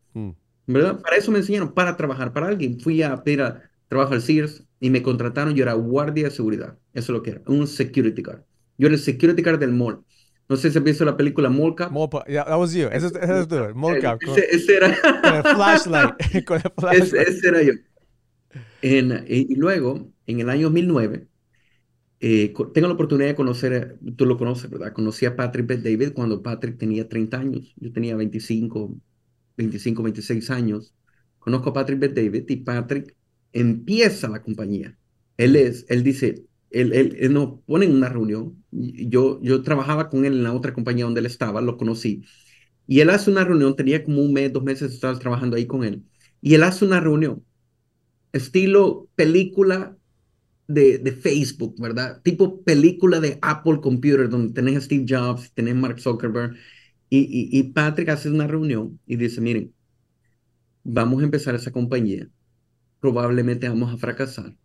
¿Verdad? 0.67 1.01
Para 1.01 1.17
eso 1.17 1.31
me 1.31 1.39
enseñaron, 1.39 1.73
para 1.73 1.97
trabajar 1.97 2.33
para 2.33 2.47
alguien. 2.47 2.79
Fui 2.79 3.01
a 3.01 3.23
pedir 3.23 3.43
trabajo 3.87 4.13
al 4.13 4.21
Sears 4.21 4.63
y 4.79 4.89
me 4.89 5.01
contrataron, 5.01 5.55
yo 5.55 5.63
era 5.63 5.73
guardia 5.73 6.25
de 6.25 6.31
seguridad, 6.31 6.77
eso 6.93 7.11
es 7.11 7.17
lo 7.17 7.23
que 7.23 7.31
era, 7.31 7.41
un 7.47 7.65
security 7.65 8.21
guard. 8.21 8.43
Yo 8.77 8.87
era 8.87 8.95
el 8.95 9.01
security 9.01 9.41
guard 9.41 9.59
del 9.59 9.71
mall. 9.71 10.03
No 10.49 10.55
sé 10.55 10.71
si 10.71 10.77
has 10.77 10.83
visto 10.83 11.03
la 11.03 11.17
película 11.17 11.49
Mall 11.49 11.75
Cop. 11.75 11.91
Mall 11.91 12.09
yeah, 12.27 12.45
that 12.45 12.57
was 12.57 12.73
you. 12.73 12.87
Ese, 12.87 13.07
es 13.07 13.47
tú, 13.47 13.55
Mall 13.75 14.01
Cop. 14.01 14.21
Ese, 14.49 14.77
era. 14.77 14.95
con 15.21 15.35
el 15.35 15.43
flashlight. 15.43 16.15
con 16.45 16.57
el 16.57 16.71
flashlight. 16.77 17.27
Ese, 17.27 17.47
era 17.47 17.63
yo. 17.63 17.73
En, 18.81 19.25
y, 19.27 19.55
luego, 19.55 20.09
en 20.25 20.39
el 20.39 20.49
año 20.49 20.69
2009, 20.69 21.27
eh, 22.19 22.53
tengo 22.73 22.87
la 22.87 22.93
oportunidad 22.93 23.27
de 23.27 23.35
conocer, 23.35 23.97
tú 24.15 24.25
lo 24.25 24.37
conoces, 24.37 24.69
¿verdad? 24.69 24.93
Conocí 24.93 25.25
a 25.25 25.35
Patrick 25.35 25.67
David 25.67 26.13
cuando 26.13 26.41
Patrick 26.41 26.77
tenía 26.77 27.09
30 27.09 27.37
años. 27.37 27.73
Yo 27.75 27.91
tenía 27.91 28.15
25, 28.15 28.95
25, 29.57 30.03
26 30.03 30.49
años, 30.51 30.93
conozco 31.39 31.69
a 31.69 31.73
Patrick 31.73 31.99
Bet 31.99 32.13
David 32.15 32.45
y 32.47 32.55
Patrick 32.57 33.15
empieza 33.53 34.29
la 34.29 34.41
compañía. 34.41 34.97
Él 35.37 35.55
es, 35.55 35.85
él 35.89 36.03
dice, 36.03 36.45
él, 36.69 36.93
él, 36.93 37.33
nos 37.33 37.61
pone 37.65 37.85
en 37.85 37.95
una 37.95 38.09
reunión. 38.09 38.63
Yo, 38.71 39.39
yo 39.41 39.61
trabajaba 39.63 40.09
con 40.09 40.25
él 40.25 40.33
en 40.33 40.43
la 40.43 40.53
otra 40.53 40.73
compañía 40.73 41.05
donde 41.05 41.19
él 41.19 41.25
estaba, 41.25 41.61
lo 41.61 41.77
conocí. 41.77 42.23
Y 42.87 43.01
él 43.01 43.09
hace 43.09 43.29
una 43.31 43.43
reunión, 43.43 43.75
tenía 43.75 44.03
como 44.03 44.21
un 44.21 44.33
mes, 44.33 44.53
dos 44.53 44.63
meses, 44.63 44.93
estaba 44.93 45.17
trabajando 45.19 45.57
ahí 45.57 45.65
con 45.67 45.83
él. 45.83 46.03
Y 46.41 46.55
él 46.55 46.63
hace 46.63 46.85
una 46.85 46.99
reunión, 46.99 47.43
estilo 48.31 49.09
película 49.15 49.97
de, 50.67 50.97
de, 50.99 51.11
Facebook, 51.13 51.75
¿verdad? 51.79 52.21
Tipo 52.23 52.63
película 52.63 53.19
de 53.19 53.39
Apple 53.41 53.79
Computer, 53.81 54.29
donde 54.29 54.53
tenés 54.53 54.77
a 54.77 54.81
Steve 54.81 55.05
Jobs, 55.07 55.51
tenés 55.53 55.73
a 55.73 55.77
Mark 55.77 55.99
Zuckerberg, 55.99 56.55
y, 57.09 57.63
Patrick 57.73 58.09
hace 58.09 58.29
una 58.29 58.47
reunión 58.47 58.99
y 59.05 59.15
dice, 59.15 59.39
miren, 59.39 59.73
vamos 60.83 61.21
a 61.21 61.25
empezar 61.25 61.55
esa 61.55 61.71
compañía, 61.71 62.27
probablemente 62.99 63.69
vamos 63.69 63.93
a 63.93 63.97
fracasar, 63.97 64.55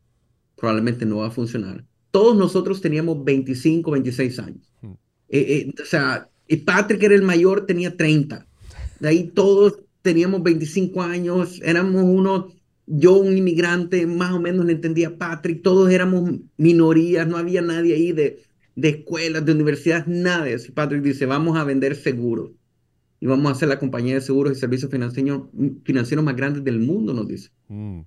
probablemente 0.56 1.06
no 1.06 1.18
va 1.18 1.28
a 1.28 1.30
funcionar. 1.30 1.84
Todos 2.10 2.36
nosotros 2.36 2.80
teníamos 2.80 3.24
25, 3.24 3.90
26 3.90 4.38
años. 4.40 4.72
Hmm. 4.80 4.92
Eh, 5.28 5.66
eh, 5.68 5.72
o 5.80 5.86
sea, 5.86 6.28
y 6.48 6.56
Patrick 6.58 7.02
era 7.02 7.14
el 7.14 7.22
mayor, 7.22 7.64
tenía 7.64 7.96
30. 7.96 8.46
De 9.00 9.08
ahí 9.08 9.30
todos 9.34 9.78
teníamos 10.02 10.42
25 10.42 11.02
años, 11.02 11.60
éramos 11.62 12.02
unos, 12.02 12.52
yo 12.86 13.16
un 13.16 13.36
inmigrante, 13.36 14.06
más 14.06 14.32
o 14.32 14.40
menos 14.40 14.66
le 14.66 14.72
entendía 14.72 15.08
a 15.08 15.16
Patrick, 15.16 15.62
todos 15.62 15.90
éramos 15.90 16.30
minorías, 16.56 17.26
no 17.26 17.36
había 17.36 17.62
nadie 17.62 17.94
ahí 17.94 18.12
de, 18.12 18.42
de 18.74 18.88
escuelas, 18.88 19.44
de 19.44 19.52
universidades, 19.52 20.06
nada 20.06 20.44
de 20.44 20.54
eso. 20.54 20.72
Patrick 20.72 21.02
dice, 21.02 21.26
vamos 21.26 21.56
a 21.56 21.64
vender 21.64 21.96
seguros 21.96 22.52
y 23.22 23.26
vamos 23.26 23.46
a 23.46 23.54
hacer 23.54 23.68
la 23.68 23.78
compañía 23.78 24.14
de 24.14 24.20
seguros 24.20 24.56
y 24.56 24.60
servicios 24.60 24.90
financieros, 24.90 25.42
financieros 25.84 26.24
más 26.24 26.34
grandes 26.34 26.64
del 26.64 26.80
mundo, 26.80 27.14
nos 27.14 27.28
dice. 27.28 27.50
Mm. 27.68 28.00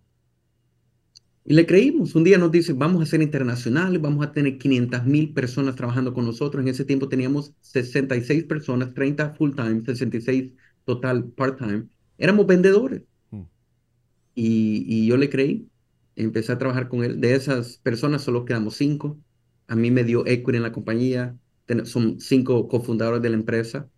Y 1.45 1.53
le 1.53 1.65
creímos. 1.65 2.15
Un 2.15 2.23
día 2.23 2.37
nos 2.37 2.51
dice, 2.51 2.73
vamos 2.73 3.01
a 3.01 3.05
ser 3.05 3.21
internacionales, 3.21 4.01
vamos 4.01 4.25
a 4.25 4.31
tener 4.31 4.57
500 4.57 5.05
mil 5.05 5.31
personas 5.33 5.75
trabajando 5.75 6.13
con 6.13 6.25
nosotros. 6.25 6.61
En 6.61 6.67
ese 6.67 6.83
tiempo 6.83 7.07
teníamos 7.07 7.53
66 7.61 8.43
personas, 8.45 8.93
30 8.93 9.35
full 9.35 9.55
time, 9.55 9.83
66 9.85 10.51
total 10.83 11.25
part 11.25 11.59
time. 11.59 11.87
Éramos 12.17 12.47
vendedores. 12.47 13.03
Mm. 13.29 13.41
Y, 14.33 14.85
y, 14.87 15.07
yo 15.07 15.17
le 15.17 15.29
creí. 15.29 15.69
Empecé 16.17 16.51
a 16.51 16.57
trabajar 16.57 16.89
con 16.89 17.03
él. 17.03 17.21
De 17.21 17.35
esas 17.35 17.77
personas 17.77 18.23
solo 18.23 18.43
quedamos 18.43 18.75
cinco. 18.75 19.17
A 19.67 19.75
mí 19.75 19.91
me 19.91 20.03
dio 20.03 20.25
equity 20.27 20.57
en 20.57 20.63
la 20.63 20.71
compañía. 20.71 21.37
Son 21.85 22.19
cinco 22.19 22.67
cofundadores 22.67 23.21
de 23.21 23.29
la 23.29 23.35
empresa. 23.35 23.89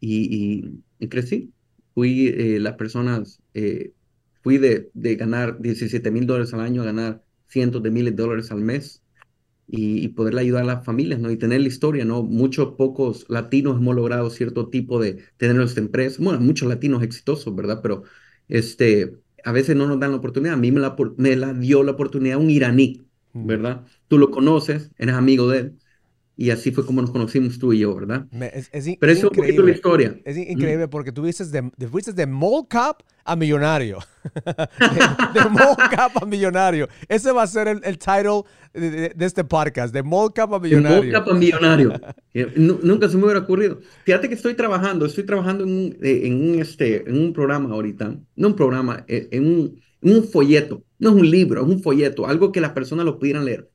Y, 0.00 0.80
y, 0.98 1.08
crecí. 1.08 1.52
Fui 1.94 2.28
eh, 2.28 2.60
las 2.60 2.74
personas 2.74 3.40
eh, 3.54 3.94
fui 4.46 4.58
de, 4.58 4.90
de 4.94 5.16
ganar 5.16 5.60
17 5.60 6.10
mil 6.12 6.26
dólares 6.26 6.54
al 6.54 6.60
año 6.60 6.82
a 6.82 6.84
ganar 6.84 7.24
cientos 7.48 7.82
de 7.82 7.90
miles 7.90 8.14
de 8.14 8.22
dólares 8.22 8.52
al 8.52 8.60
mes 8.60 9.02
y, 9.66 10.04
y, 10.04 10.08
poderle 10.08 10.42
ayudar 10.42 10.62
a 10.62 10.66
las 10.66 10.84
familias, 10.84 11.18
¿no? 11.20 11.30
Y 11.32 11.36
tener 11.36 11.60
la 11.60 11.68
historia, 11.68 12.04
¿no? 12.04 12.22
Muchos 12.22 12.74
pocos 12.76 13.26
latinos 13.28 13.78
hemos 13.78 13.96
logrado 13.96 14.30
cierto 14.30 14.68
tipo 14.68 15.00
de 15.00 15.24
tener 15.36 15.56
nuestra 15.56 15.82
empresa. 15.82 16.22
Bueno, 16.22 16.40
muchos 16.40 16.68
latinos 16.68 17.02
exitosos, 17.02 17.56
¿verdad? 17.56 17.80
Pero 17.82 18.04
este, 18.48 19.16
a 19.44 19.52
veces 19.52 19.74
no 19.76 19.86
nos 19.88 19.98
dan 20.00 20.12
la 20.12 20.18
oportunidad. 20.18 20.54
A 20.54 20.58
mí 20.58 20.70
me 20.70 20.80
la, 20.80 20.96
me 21.16 21.36
la 21.36 21.52
dio 21.52 21.82
la 21.82 21.92
oportunidad 21.92 22.38
un 22.38 22.50
iraní. 22.50 23.05
¿Verdad? 23.44 23.84
Tú 24.08 24.18
lo 24.18 24.30
conoces, 24.30 24.90
eres 24.98 25.14
amigo 25.14 25.48
de 25.48 25.58
él. 25.58 25.78
Y 26.38 26.50
así 26.50 26.70
fue 26.70 26.84
como 26.84 27.00
nos 27.00 27.10
conocimos 27.10 27.58
tú 27.58 27.72
y 27.72 27.78
yo, 27.78 27.94
¿verdad? 27.94 28.26
es, 28.30 28.68
Pero 29.00 29.10
eso 29.10 29.26
es 29.26 29.30
un 29.30 29.36
poquito 29.42 29.62
la 29.62 29.70
historia. 29.70 30.20
Es 30.22 30.36
increíble 30.36 30.86
porque 30.86 31.10
tú 31.10 31.22
fuiste 31.22 31.44
de, 31.44 31.88
fuiste 31.88 32.12
de 32.12 32.26
mall 32.26 32.68
cap 32.68 33.02
a 33.24 33.34
millonario. 33.34 34.00
de, 34.44 35.40
mall 35.50 35.76
cap 35.90 36.12
a 36.20 36.26
millonario. 36.26 36.88
Ese 37.08 37.32
va 37.32 37.42
a 37.42 37.46
ser 37.46 37.68
el, 37.68 37.80
el 37.84 37.96
title 37.96 38.42
de, 38.74 39.14
este 39.18 39.44
podcast, 39.44 39.94
de 39.94 40.02
mall 40.02 40.30
cap 40.34 40.52
a 40.52 40.58
millonario. 40.58 41.00
De 41.00 41.06
mall 41.06 41.12
cap 41.12 41.28
a 41.32 41.34
millonario. 41.34 41.92
Nunca 42.82 43.08
se 43.08 43.16
me 43.16 43.24
hubiera 43.24 43.40
ocurrido. 43.40 43.80
Fíjate 44.04 44.28
que 44.28 44.34
estoy 44.34 44.52
trabajando, 44.52 45.06
estoy 45.06 45.24
trabajando 45.24 45.64
en 45.64 45.70
un, 45.70 45.96
eh, 46.02 46.20
en 46.24 46.50
un, 46.50 46.58
este, 46.58 47.08
en 47.08 47.18
un 47.18 47.32
programa 47.32 47.70
ahorita. 47.70 48.14
No 48.36 48.48
un 48.48 48.56
programa, 48.56 49.06
eh, 49.08 49.26
en 49.30 49.46
un, 49.46 49.80
un 50.02 50.24
folleto. 50.24 50.84
No 50.98 51.10
es 51.10 51.16
un 51.16 51.30
libro, 51.30 51.62
es 51.62 51.68
un 51.68 51.82
folleto, 51.82 52.26
algo 52.26 52.52
que 52.52 52.60
las 52.60 52.72
personas 52.72 53.04
lo 53.04 53.18
pudieran 53.18 53.44
leer. 53.44 53.70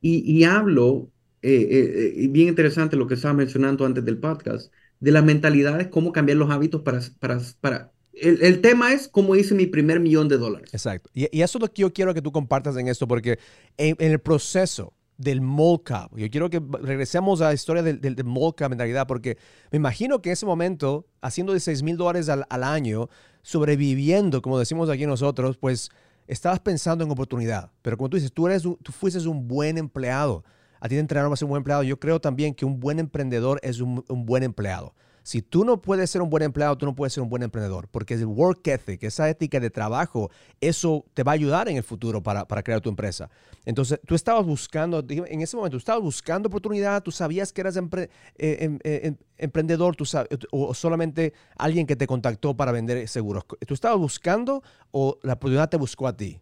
Y, 0.00 0.30
y 0.30 0.44
hablo 0.44 1.10
eh, 1.42 1.68
eh, 1.70 2.14
eh 2.16 2.28
bien 2.28 2.48
interesante 2.48 2.96
lo 2.96 3.06
que 3.06 3.14
estaba 3.14 3.34
mencionando 3.34 3.84
antes 3.84 4.04
del 4.04 4.18
podcast, 4.18 4.72
de 5.00 5.10
las 5.10 5.24
mentalidades, 5.24 5.88
cómo 5.88 6.12
cambiar 6.12 6.38
los 6.38 6.50
hábitos 6.50 6.82
para... 6.82 7.00
para, 7.18 7.40
para 7.60 7.92
el, 8.12 8.42
el 8.42 8.60
tema 8.60 8.92
es 8.92 9.08
cómo 9.08 9.34
hice 9.34 9.54
mi 9.54 9.66
primer 9.66 9.98
millón 10.00 10.28
de 10.28 10.36
dólares. 10.36 10.68
Exacto. 10.74 11.08
Y, 11.14 11.34
y, 11.36 11.42
eso 11.42 11.58
es 11.58 11.62
lo 11.62 11.72
que 11.72 11.82
yo 11.82 11.92
quiero 11.92 12.12
que 12.12 12.20
tú 12.20 12.32
compartas 12.32 12.76
en 12.76 12.88
esto, 12.88 13.08
porque 13.08 13.38
en, 13.78 13.96
el 13.98 14.18
proceso 14.18 14.92
del 15.16 15.40
molcap, 15.40 16.14
yo 16.16 16.28
quiero 16.28 16.50
que 16.50 16.60
regresemos 16.82 17.40
a 17.40 17.46
la 17.46 17.54
historia 17.54 17.82
del, 17.82 18.00
del, 18.00 18.16
mentalidad, 18.24 19.06
porque 19.06 19.38
me 19.70 19.76
imagino 19.76 20.20
que 20.20 20.30
en 20.30 20.32
ese 20.32 20.44
momento, 20.44 21.06
haciendo 21.22 21.52
de 21.52 21.60
6 21.60 21.82
mil 21.82 21.96
dólares 21.96 22.28
al, 22.28 22.44
al 22.50 22.64
año, 22.64 23.08
sobreviviendo, 23.42 24.42
como 24.42 24.58
decimos 24.58 24.90
aquí 24.90 25.06
nosotros, 25.06 25.56
pues 25.56 25.90
estabas 26.32 26.60
pensando 26.60 27.04
en 27.04 27.10
oportunidad. 27.10 27.70
Pero 27.82 27.96
como 27.96 28.08
tú 28.08 28.16
dices, 28.16 28.32
tú, 28.32 28.46
eres 28.46 28.62
tú 28.62 28.92
fuiste 28.92 29.26
un 29.28 29.48
buen 29.48 29.78
empleado 29.78 30.44
a 30.80 30.88
ti 30.88 30.94
te 30.94 30.98
entrenaron 30.98 31.30
para 31.30 31.36
ser 31.36 31.44
un 31.44 31.50
buen 31.50 31.60
empleado. 31.60 31.82
Yo 31.82 32.00
creo 32.00 32.20
también 32.20 32.54
que 32.54 32.64
un 32.64 32.80
buen 32.80 32.98
emprendedor 32.98 33.60
es 33.62 33.80
un, 33.80 34.02
buen 34.08 34.42
empleado. 34.42 34.94
Si 35.22 35.42
tú 35.42 35.64
no 35.64 35.80
puedes 35.80 36.10
ser 36.10 36.22
un 36.22 36.30
buen 36.30 36.42
empleado, 36.42 36.76
tú 36.76 36.86
no 36.86 36.94
puedes 36.94 37.12
ser 37.12 37.22
un 37.22 37.28
buen 37.28 37.42
emprendedor, 37.42 37.88
porque 37.88 38.14
el 38.14 38.26
work 38.26 38.66
ethic, 38.66 39.02
esa 39.02 39.28
ética 39.28 39.60
de 39.60 39.70
trabajo, 39.70 40.30
eso 40.60 41.04
te 41.14 41.22
va 41.22 41.32
a 41.32 41.34
ayudar 41.34 41.68
en 41.68 41.76
el 41.76 41.82
futuro 41.82 42.22
para, 42.22 42.44
crear 42.62 42.80
tu 42.80 42.88
empresa. 42.88 43.30
Entonces, 43.64 44.00
tú 44.06 44.14
estabas 44.14 44.44
buscando, 44.44 45.04
en 45.08 45.40
ese 45.40 45.56
momento, 45.56 45.76
tú 45.76 45.78
estabas 45.78 46.02
buscando 46.02 46.48
oportunidad, 46.48 47.02
tú 47.02 47.10
sabías 47.10 47.52
que 47.52 47.60
eras 47.60 47.76
eh, 47.76 48.08
em, 48.38 48.78
eh, 48.82 49.00
em, 49.04 49.16
emprendedor, 49.36 49.96
tú 49.96 50.04
o 50.50 50.74
solamente 50.74 51.32
alguien 51.56 51.86
que 51.86 51.96
te 51.96 52.06
contactó 52.06 52.56
para 52.56 52.72
vender 52.72 53.06
seguros. 53.08 53.44
¿Tú 53.66 53.74
estabas 53.74 53.98
buscando 53.98 54.62
o 54.90 55.18
la 55.22 55.34
oportunidad 55.34 55.68
te 55.68 55.76
buscó 55.76 56.06
a 56.06 56.16
ti? 56.16 56.40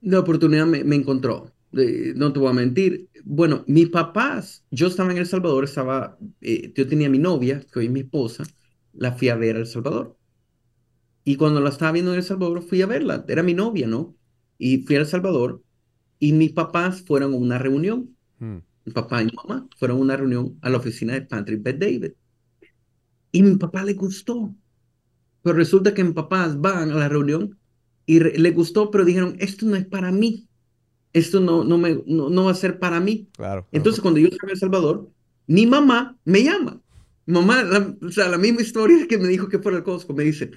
La 0.00 0.20
oportunidad 0.20 0.66
me 0.66 0.96
encontró 0.96 1.50
no 1.72 2.32
te 2.32 2.38
voy 2.38 2.50
a 2.50 2.52
mentir. 2.52 3.08
Bueno, 3.24 3.64
mis 3.66 3.88
papás, 3.88 4.64
yo 4.70 4.88
estaba 4.88 5.12
en 5.12 5.18
El 5.18 5.26
Salvador, 5.26 5.64
estaba, 5.64 6.18
eh, 6.40 6.72
yo 6.74 6.88
tenía 6.88 7.08
mi 7.08 7.18
novia, 7.18 7.64
que 7.72 7.78
hoy 7.78 7.86
es 7.86 7.92
mi 7.92 8.00
esposa, 8.00 8.44
la 8.92 9.12
fui 9.12 9.28
a 9.28 9.36
ver 9.36 9.56
a 9.56 9.60
El 9.60 9.66
Salvador. 9.66 10.16
Y 11.24 11.36
cuando 11.36 11.60
la 11.60 11.70
estaba 11.70 11.92
viendo 11.92 12.12
en 12.12 12.18
El 12.18 12.24
Salvador, 12.24 12.62
fui 12.62 12.82
a 12.82 12.86
verla, 12.86 13.24
era 13.28 13.42
mi 13.42 13.54
novia, 13.54 13.86
¿no? 13.86 14.16
Y 14.58 14.82
fui 14.82 14.96
a 14.96 15.00
El 15.00 15.06
Salvador 15.06 15.62
y 16.18 16.32
mis 16.32 16.52
papás 16.52 17.02
fueron 17.02 17.34
a 17.34 17.36
una 17.36 17.58
reunión. 17.58 18.16
Hmm. 18.38 18.58
Mi 18.84 18.92
papá 18.92 19.22
y 19.22 19.26
mi 19.26 19.32
mamá 19.32 19.68
fueron 19.78 19.98
a 19.98 20.00
una 20.00 20.16
reunión 20.16 20.58
a 20.62 20.70
la 20.70 20.78
oficina 20.78 21.12
de 21.14 21.22
Patrick 21.22 21.62
Beth 21.62 21.78
David. 21.78 22.12
Y 23.32 23.42
mi 23.42 23.56
papá 23.56 23.84
le 23.84 23.94
gustó. 23.94 24.54
Pero 25.42 25.56
resulta 25.56 25.94
que 25.94 26.02
mis 26.02 26.14
papás 26.14 26.60
van 26.60 26.90
a 26.90 26.94
la 26.94 27.08
reunión 27.08 27.58
y 28.06 28.18
le 28.18 28.50
gustó, 28.50 28.90
pero 28.90 29.04
dijeron, 29.04 29.36
esto 29.38 29.66
no 29.66 29.76
es 29.76 29.86
para 29.86 30.10
mí 30.10 30.49
esto 31.12 31.40
no, 31.40 31.64
no, 31.64 31.78
me, 31.78 32.02
no, 32.06 32.44
va 32.44 32.50
a 32.50 32.54
ser 32.54 32.78
para 32.78 33.00
mí. 33.00 33.28
Claro. 33.36 33.66
Entonces, 33.72 34.00
cuando 34.00 34.20
yo 34.20 34.28
llegué 34.28 34.46
a 34.46 34.50
El 34.50 34.58
Salvador, 34.58 35.10
mi 35.46 35.66
mamá 35.66 36.16
me 36.24 36.44
llama. 36.44 36.80
mamá, 37.26 37.64
o 38.02 38.10
sea, 38.10 38.28
la 38.28 38.38
misma 38.38 38.62
historia 38.62 39.06
que 39.08 39.18
me 39.18 39.28
dijo 39.28 39.48
que 39.48 39.58
fuera 39.58 39.78
el 39.78 39.84
Costco, 39.84 40.14
me 40.14 40.24
dice, 40.24 40.50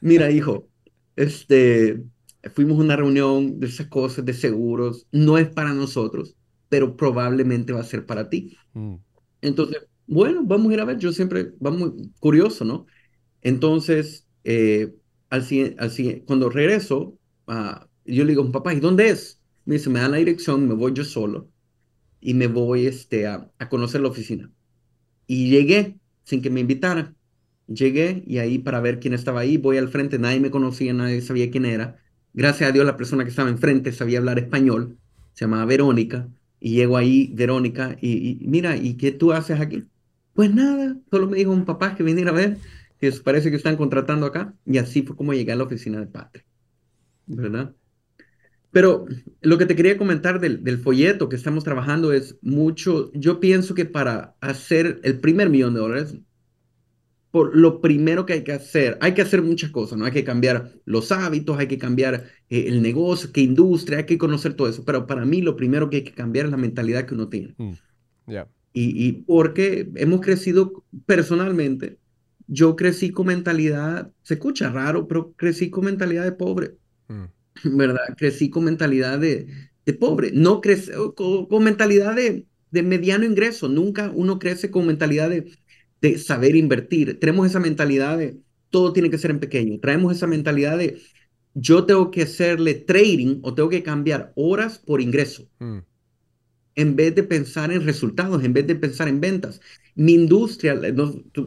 mira, 0.00 0.30
hijo, 0.30 0.68
este, 1.16 2.02
fuimos 2.54 2.78
a 2.78 2.82
una 2.82 2.96
reunión 2.96 3.60
de 3.60 3.66
esas 3.66 3.86
cosas 3.86 4.24
de 4.24 4.34
seguros, 4.34 5.06
no 5.12 5.38
es 5.38 5.48
para 5.48 5.72
nosotros, 5.72 6.36
pero 6.68 6.96
probablemente 6.96 7.72
va 7.72 7.80
a 7.80 7.84
ser 7.84 8.06
para 8.06 8.28
ti. 8.28 8.56
Mm. 8.72 8.94
Entonces, 9.42 9.82
bueno, 10.06 10.42
vamos 10.44 10.70
a 10.70 10.74
ir 10.74 10.80
a 10.80 10.84
ver, 10.84 10.98
yo 10.98 11.12
siempre, 11.12 11.52
vamos, 11.60 11.92
curioso, 12.18 12.64
¿no? 12.64 12.86
Entonces, 13.42 14.26
eh, 14.44 14.92
al, 15.30 15.46
al, 15.78 16.22
cuando 16.26 16.50
regreso, 16.50 17.18
uh, 17.46 17.84
yo 18.04 18.24
le 18.24 18.30
digo, 18.30 18.50
papá, 18.50 18.74
¿y 18.74 18.80
dónde 18.80 19.08
es? 19.10 19.41
Me 19.64 19.74
dice, 19.74 19.90
me 19.90 20.00
dan 20.00 20.12
la 20.12 20.16
dirección, 20.18 20.66
me 20.66 20.74
voy 20.74 20.92
yo 20.92 21.04
solo 21.04 21.48
y 22.20 22.34
me 22.34 22.46
voy 22.46 22.86
este, 22.86 23.26
a, 23.26 23.50
conocer 23.68 24.00
la 24.00 24.08
oficina. 24.08 24.50
Y 25.26 25.50
llegué 25.50 25.98
sin 26.24 26.40
que 26.40 26.50
me 26.50 26.60
invitaran. 26.60 27.16
Llegué 27.66 28.22
y 28.26 28.38
ahí 28.38 28.58
para 28.58 28.80
ver 28.80 29.00
quién 29.00 29.14
estaba 29.14 29.40
ahí, 29.40 29.56
voy 29.56 29.76
al 29.76 29.88
frente, 29.88 30.18
nadie 30.18 30.40
me 30.40 30.50
conocía, 30.50 30.92
nadie 30.92 31.20
sabía 31.20 31.50
quién 31.50 31.64
era. 31.64 31.98
Gracias 32.32 32.70
a 32.70 32.72
Dios 32.72 32.86
la 32.86 32.96
persona 32.96 33.24
que 33.24 33.30
estaba 33.30 33.50
enfrente 33.50 33.92
sabía 33.92 34.18
hablar 34.18 34.38
español, 34.38 34.98
se 35.32 35.44
llamaba 35.44 35.64
Verónica, 35.64 36.28
y 36.60 36.74
llego 36.74 36.96
ahí, 36.96 37.32
Verónica, 37.34 37.96
y, 38.00 38.38
mira, 38.42 38.76
¿y 38.76 38.94
qué 38.94 39.12
tú 39.12 39.32
haces 39.32 39.60
aquí? 39.60 39.84
Pues 40.34 40.54
nada, 40.54 40.96
solo 41.10 41.28
me 41.28 41.38
dijo 41.38 41.50
un 41.50 41.64
papá 41.64 41.94
que 41.94 42.02
viniera 42.02 42.30
a 42.30 42.34
ver, 42.34 42.58
que 42.98 43.10
parece 43.12 43.50
que 43.50 43.56
están 43.56 43.76
contratando 43.76 44.26
acá, 44.26 44.54
y 44.64 44.78
así 44.78 45.02
fue 45.02 45.16
como 45.16 45.34
llegué 45.34 45.52
a 45.52 45.56
la 45.56 45.64
oficina 45.64 46.00
de 46.00 46.06
padre, 46.06 46.44
¿verdad? 47.26 47.74
Pero 48.72 49.04
lo 49.42 49.58
que 49.58 49.66
te 49.66 49.76
quería 49.76 49.98
comentar 49.98 50.40
del, 50.40 50.78
folleto 50.78 51.28
que 51.28 51.36
estamos 51.36 51.62
trabajando 51.62 52.12
es 52.12 52.38
mucho, 52.40 53.12
yo 53.12 53.38
pienso 53.38 53.74
que 53.74 53.84
para 53.84 54.34
hacer 54.40 54.98
el 55.04 55.20
primer 55.20 55.50
millón 55.50 55.74
de 55.74 55.80
dólares, 55.80 56.16
por 57.30 57.54
lo 57.54 57.82
primero 57.82 58.24
que 58.24 58.32
hay 58.32 58.44
que 58.44 58.52
hacer, 58.52 58.96
hay 59.02 59.12
que 59.12 59.22
hacer 59.22 59.42
muchas 59.42 59.70
cosas, 59.70 59.98
¿no? 59.98 60.06
Hay 60.06 60.12
que 60.12 60.24
cambiar 60.24 60.72
los 60.86 61.12
hábitos, 61.12 61.58
hay 61.58 61.66
que 61.66 61.78
cambiar 61.78 62.24
eh, 62.48 62.64
el 62.66 62.82
negocio, 62.82 63.30
qué 63.30 63.42
industria, 63.42 63.98
hay 63.98 64.06
que 64.06 64.18
conocer 64.18 64.54
todo 64.54 64.68
eso. 64.68 64.84
Pero 64.84 65.06
para 65.06 65.24
mí 65.26 65.42
lo 65.42 65.54
primero 65.54 65.90
que 65.90 65.98
hay 65.98 66.04
que 66.04 66.12
cambiar 66.12 66.46
es 66.46 66.50
la 66.50 66.58
mentalidad 66.58 67.04
que 67.04 67.14
uno 67.14 67.28
tiene. 67.28 67.54
Mm, 67.58 67.72
y, 68.74 69.06
y, 69.06 69.12
porque 69.24 69.90
hemos 69.96 70.22
crecido 70.22 70.84
personalmente, 71.04 71.98
yo 72.46 72.74
crecí 72.74 73.10
con 73.10 73.26
mentalidad, 73.26 74.10
se 74.22 74.34
escucha 74.34 74.70
raro, 74.70 75.06
pero 75.06 75.32
crecí 75.32 75.68
con 75.68 75.84
mentalidad 75.84 76.24
de 76.24 76.32
pobre. 76.32 76.76
Mm. 77.08 77.24
¿Verdad? 77.64 78.14
Crecí 78.16 78.50
con 78.50 78.64
mentalidad 78.64 79.18
de, 79.18 79.46
de 79.84 79.92
pobre, 79.94 80.30
no 80.32 80.60
crece, 80.60 80.92
con, 81.14 81.64
mentalidad 81.64 82.14
de, 82.14 82.46
de, 82.70 82.82
mediano 82.82 83.24
ingreso, 83.24 83.68
nunca 83.68 84.10
uno 84.14 84.38
crece 84.38 84.70
con 84.70 84.86
mentalidad 84.86 85.30
de, 85.30 85.52
de 86.00 86.18
saber 86.18 86.56
invertir. 86.56 87.18
Tenemos 87.20 87.46
esa 87.46 87.60
mentalidad 87.60 88.18
de 88.18 88.40
todo 88.70 88.92
tiene 88.92 89.10
que 89.10 89.18
ser 89.18 89.30
en 89.30 89.38
pequeño, 89.38 89.78
traemos 89.80 90.16
esa 90.16 90.26
mentalidad 90.26 90.78
de 90.78 90.98
yo 91.54 91.84
tengo 91.84 92.10
que 92.10 92.22
hacerle 92.22 92.74
trading 92.74 93.40
o 93.42 93.54
tengo 93.54 93.68
que 93.68 93.82
cambiar 93.82 94.32
horas 94.34 94.78
por 94.78 95.00
ingreso. 95.00 95.48
Mm. 95.58 95.78
En 96.74 96.96
vez 96.96 97.14
de 97.14 97.22
pensar 97.22 97.70
en 97.70 97.84
resultados, 97.84 98.42
en 98.42 98.54
vez 98.54 98.66
de 98.66 98.74
pensar 98.74 99.06
en 99.08 99.20
ventas. 99.20 99.60
Mi 99.94 100.14
industria, 100.14 100.80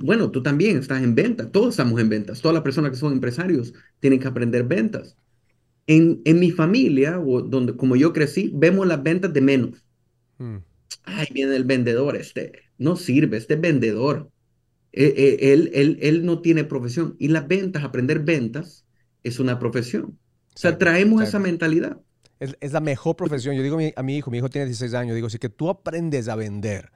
bueno, 0.02 0.30
tú 0.30 0.44
también 0.44 0.78
estás 0.78 1.02
en 1.02 1.16
ventas, 1.16 1.52
todos 1.52 1.70
estamos 1.70 2.00
en 2.00 2.10
ventas, 2.10 2.42
todas 2.42 2.54
las 2.54 2.64
personas 2.64 2.92
que 2.92 2.98
son 2.98 3.14
empresarios 3.14 3.74
tienen 4.00 4.20
que 4.20 4.28
aprender 4.28 4.64
ventas. 4.66 5.18
En, 5.88 6.22
en 6.26 6.40
mi 6.40 6.52
familia, 6.52 7.20
o 7.20 7.42
donde, 7.42 7.76
como 7.76 7.96
yo 7.96 8.12
crecí, 8.12 8.52
vemos 8.54 8.88
las 8.88 9.04
ventas 9.04 9.32
de 9.32 9.42
menos. 9.42 9.86
Mm. 10.38 10.58
Ay, 11.04 11.28
viene 11.32 11.56
el 11.56 11.64
vendedor, 11.64 12.16
este 12.16 12.66
no 12.78 12.96
sirve, 12.96 13.38
este 13.38 13.56
vendedor. 13.56 14.30
E, 14.92 15.06
e, 15.06 15.54
él, 15.54 15.72
él, 15.74 16.00
él, 16.02 16.26
no 16.26 16.42
tiene 16.42 16.64
profesión. 16.64 17.16
Y 17.20 17.28
las 17.28 17.48
ventas, 17.48 17.84
aprender 17.84 18.20
ventas, 18.20 18.86
es 19.24 19.40
una 19.40 19.60
profesión. 19.60 20.18
O 20.56 20.58
sea, 20.58 20.78
traemos 20.78 21.22
esa 21.22 21.40
mentalidad. 21.40 22.00
Es, 22.40 22.74
la 22.74 22.80
mejor 22.80 23.16
profesión. 23.16 23.56
Yo 23.56 23.64
digo 23.64 23.78
a 23.96 24.04
mi, 24.04 24.18
hijo, 24.18 24.32
mi 24.32 24.38
hijo 24.38 24.50
tiene 24.50 24.66
16 24.66 24.94
años, 24.94 25.16
digo, 25.16 25.30
si 25.30 25.40
que 25.40 25.50
tú 25.50 25.70
aprendes 25.70 26.28
a 26.28 26.36
vender, 26.36 26.92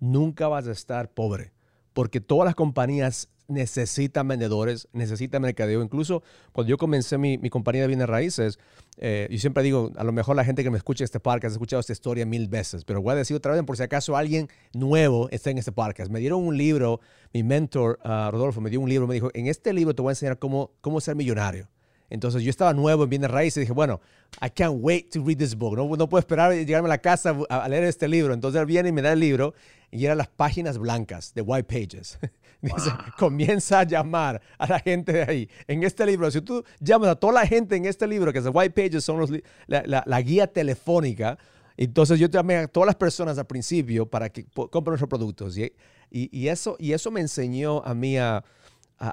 nunca 0.00 0.48
vas 0.48 0.66
a 0.68 0.72
estar 0.72 1.12
pobre, 1.12 1.52
porque 1.92 2.20
todas 2.20 2.46
las 2.46 2.54
compañías 2.54 3.28
necesitan 3.48 4.26
vendedores, 4.28 4.88
necesitan 4.92 5.42
mercadeo. 5.42 5.82
Incluso 5.82 6.22
cuando 6.52 6.70
yo 6.70 6.78
comencé 6.78 7.18
mi, 7.18 7.38
compañía 7.50 7.82
de 7.82 7.88
bienes 7.88 8.08
raíces, 8.08 8.58
eh, 8.98 9.28
yo 9.30 9.38
siempre 9.38 9.62
digo, 9.62 9.92
a 9.96 10.04
lo 10.04 10.12
mejor 10.12 10.36
la 10.36 10.44
gente 10.44 10.62
que 10.62 10.70
me 10.70 10.78
escucha 10.78 11.04
este 11.04 11.20
podcast 11.20 11.52
ha 11.52 11.56
escuchado 11.56 11.80
esta 11.80 11.92
historia 11.92 12.26
mil 12.26 12.48
veces, 12.48 12.84
pero 12.84 13.02
voy 13.02 13.12
a 13.12 13.16
decir 13.16 13.36
otra 13.36 13.52
vez 13.52 13.62
por 13.64 13.76
si 13.76 13.82
acaso 13.82 14.16
alguien 14.16 14.48
nuevo 14.72 15.28
está 15.30 15.50
en 15.50 15.58
este 15.58 15.72
podcast. 15.72 16.10
Me 16.10 16.20
dieron 16.20 16.42
un 16.42 16.56
libro, 16.56 17.00
mi 17.32 17.42
mentor, 17.42 17.98
uh, 18.04 18.30
Rodolfo, 18.30 18.60
me 18.60 18.70
dio 18.70 18.80
un 18.80 18.88
libro, 18.88 19.06
me 19.06 19.14
dijo, 19.14 19.30
en 19.34 19.46
este 19.46 19.72
libro 19.72 19.94
te 19.94 20.02
voy 20.02 20.10
a 20.10 20.12
enseñar 20.12 20.38
cómo, 20.38 20.72
cómo 20.80 21.00
ser 21.00 21.16
millonario. 21.16 21.68
Entonces 22.12 22.42
yo 22.42 22.50
estaba 22.50 22.74
nuevo 22.74 23.04
en 23.04 23.08
bienes 23.08 23.30
raíces 23.30 23.56
y 23.56 23.60
dije, 23.60 23.72
bueno, 23.72 24.02
I 24.42 24.50
can't 24.50 24.76
wait 24.80 25.10
to 25.14 25.24
read 25.24 25.38
this 25.38 25.54
book. 25.54 25.78
No, 25.78 25.96
no 25.96 26.08
puedo 26.10 26.18
esperar 26.18 26.52
llegarme 26.52 26.86
a 26.86 26.90
la 26.90 26.98
casa 26.98 27.34
a, 27.48 27.66
leer 27.70 27.84
este 27.84 28.06
libro. 28.06 28.34
Entonces 28.34 28.60
él 28.60 28.66
viene 28.66 28.90
y 28.90 28.92
me 28.92 29.00
da 29.00 29.14
el 29.14 29.20
libro 29.20 29.54
y 29.90 30.04
eran 30.04 30.18
las 30.18 30.28
páginas 30.28 30.76
blancas 30.76 31.32
de 31.32 31.40
White 31.40 31.64
Pages. 31.64 32.18
Dice, 32.60 32.90
comienza 33.18 33.80
a 33.80 33.84
llamar 33.84 34.42
a 34.58 34.66
la 34.66 34.78
gente 34.78 35.10
de 35.10 35.22
ahí. 35.22 35.48
En 35.66 35.82
este 35.84 36.04
libro, 36.04 36.30
si 36.30 36.42
tú 36.42 36.62
llamas 36.80 37.08
a 37.08 37.16
toda 37.16 37.32
la 37.32 37.46
gente 37.46 37.76
en 37.76 37.86
este 37.86 38.06
libro, 38.06 38.30
que 38.30 38.40
es 38.40 38.44
White 38.52 38.74
Pages, 38.74 39.02
son 39.02 39.18
los, 39.18 39.30
la, 39.66 40.20
guía 40.20 40.46
telefónica, 40.46 41.38
entonces 41.78 42.20
yo 42.20 42.28
llamé 42.28 42.56
a 42.56 42.68
todas 42.68 42.86
las 42.86 42.96
personas 42.96 43.38
al 43.38 43.46
principio 43.46 44.04
para 44.04 44.28
que 44.28 44.44
compren 44.44 44.92
nuestros 44.92 45.08
productos. 45.08 45.56
Y, 45.56 45.72
y, 46.10 46.48
eso, 46.48 46.76
y 46.78 46.92
eso 46.92 47.10
me 47.10 47.22
enseñó 47.22 47.82
a 47.86 47.94
mí 47.94 48.18
a, 48.18 48.44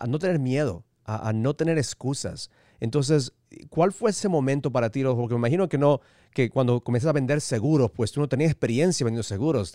no 0.05 0.19
tener 0.19 0.37
miedo, 0.37 0.83
a 1.05 1.31
no 1.31 1.55
tener 1.55 1.77
excusas. 1.77 2.51
Entonces, 2.79 3.33
¿cuál 3.69 3.91
fue 3.91 4.11
ese 4.11 4.29
momento 4.29 4.71
para 4.71 4.89
ti? 4.89 5.03
Porque 5.03 5.33
me 5.33 5.39
imagino 5.39 5.67
que 5.67 5.77
no, 5.77 6.01
que 6.33 6.49
cuando 6.49 6.81
comienzas 6.81 7.09
a 7.09 7.13
vender 7.13 7.41
seguros, 7.41 7.91
pues 7.91 8.11
tú 8.11 8.19
no 8.19 8.29
tenías 8.29 8.51
experiencia 8.51 9.03
vendiendo 9.03 9.23
seguros. 9.23 9.73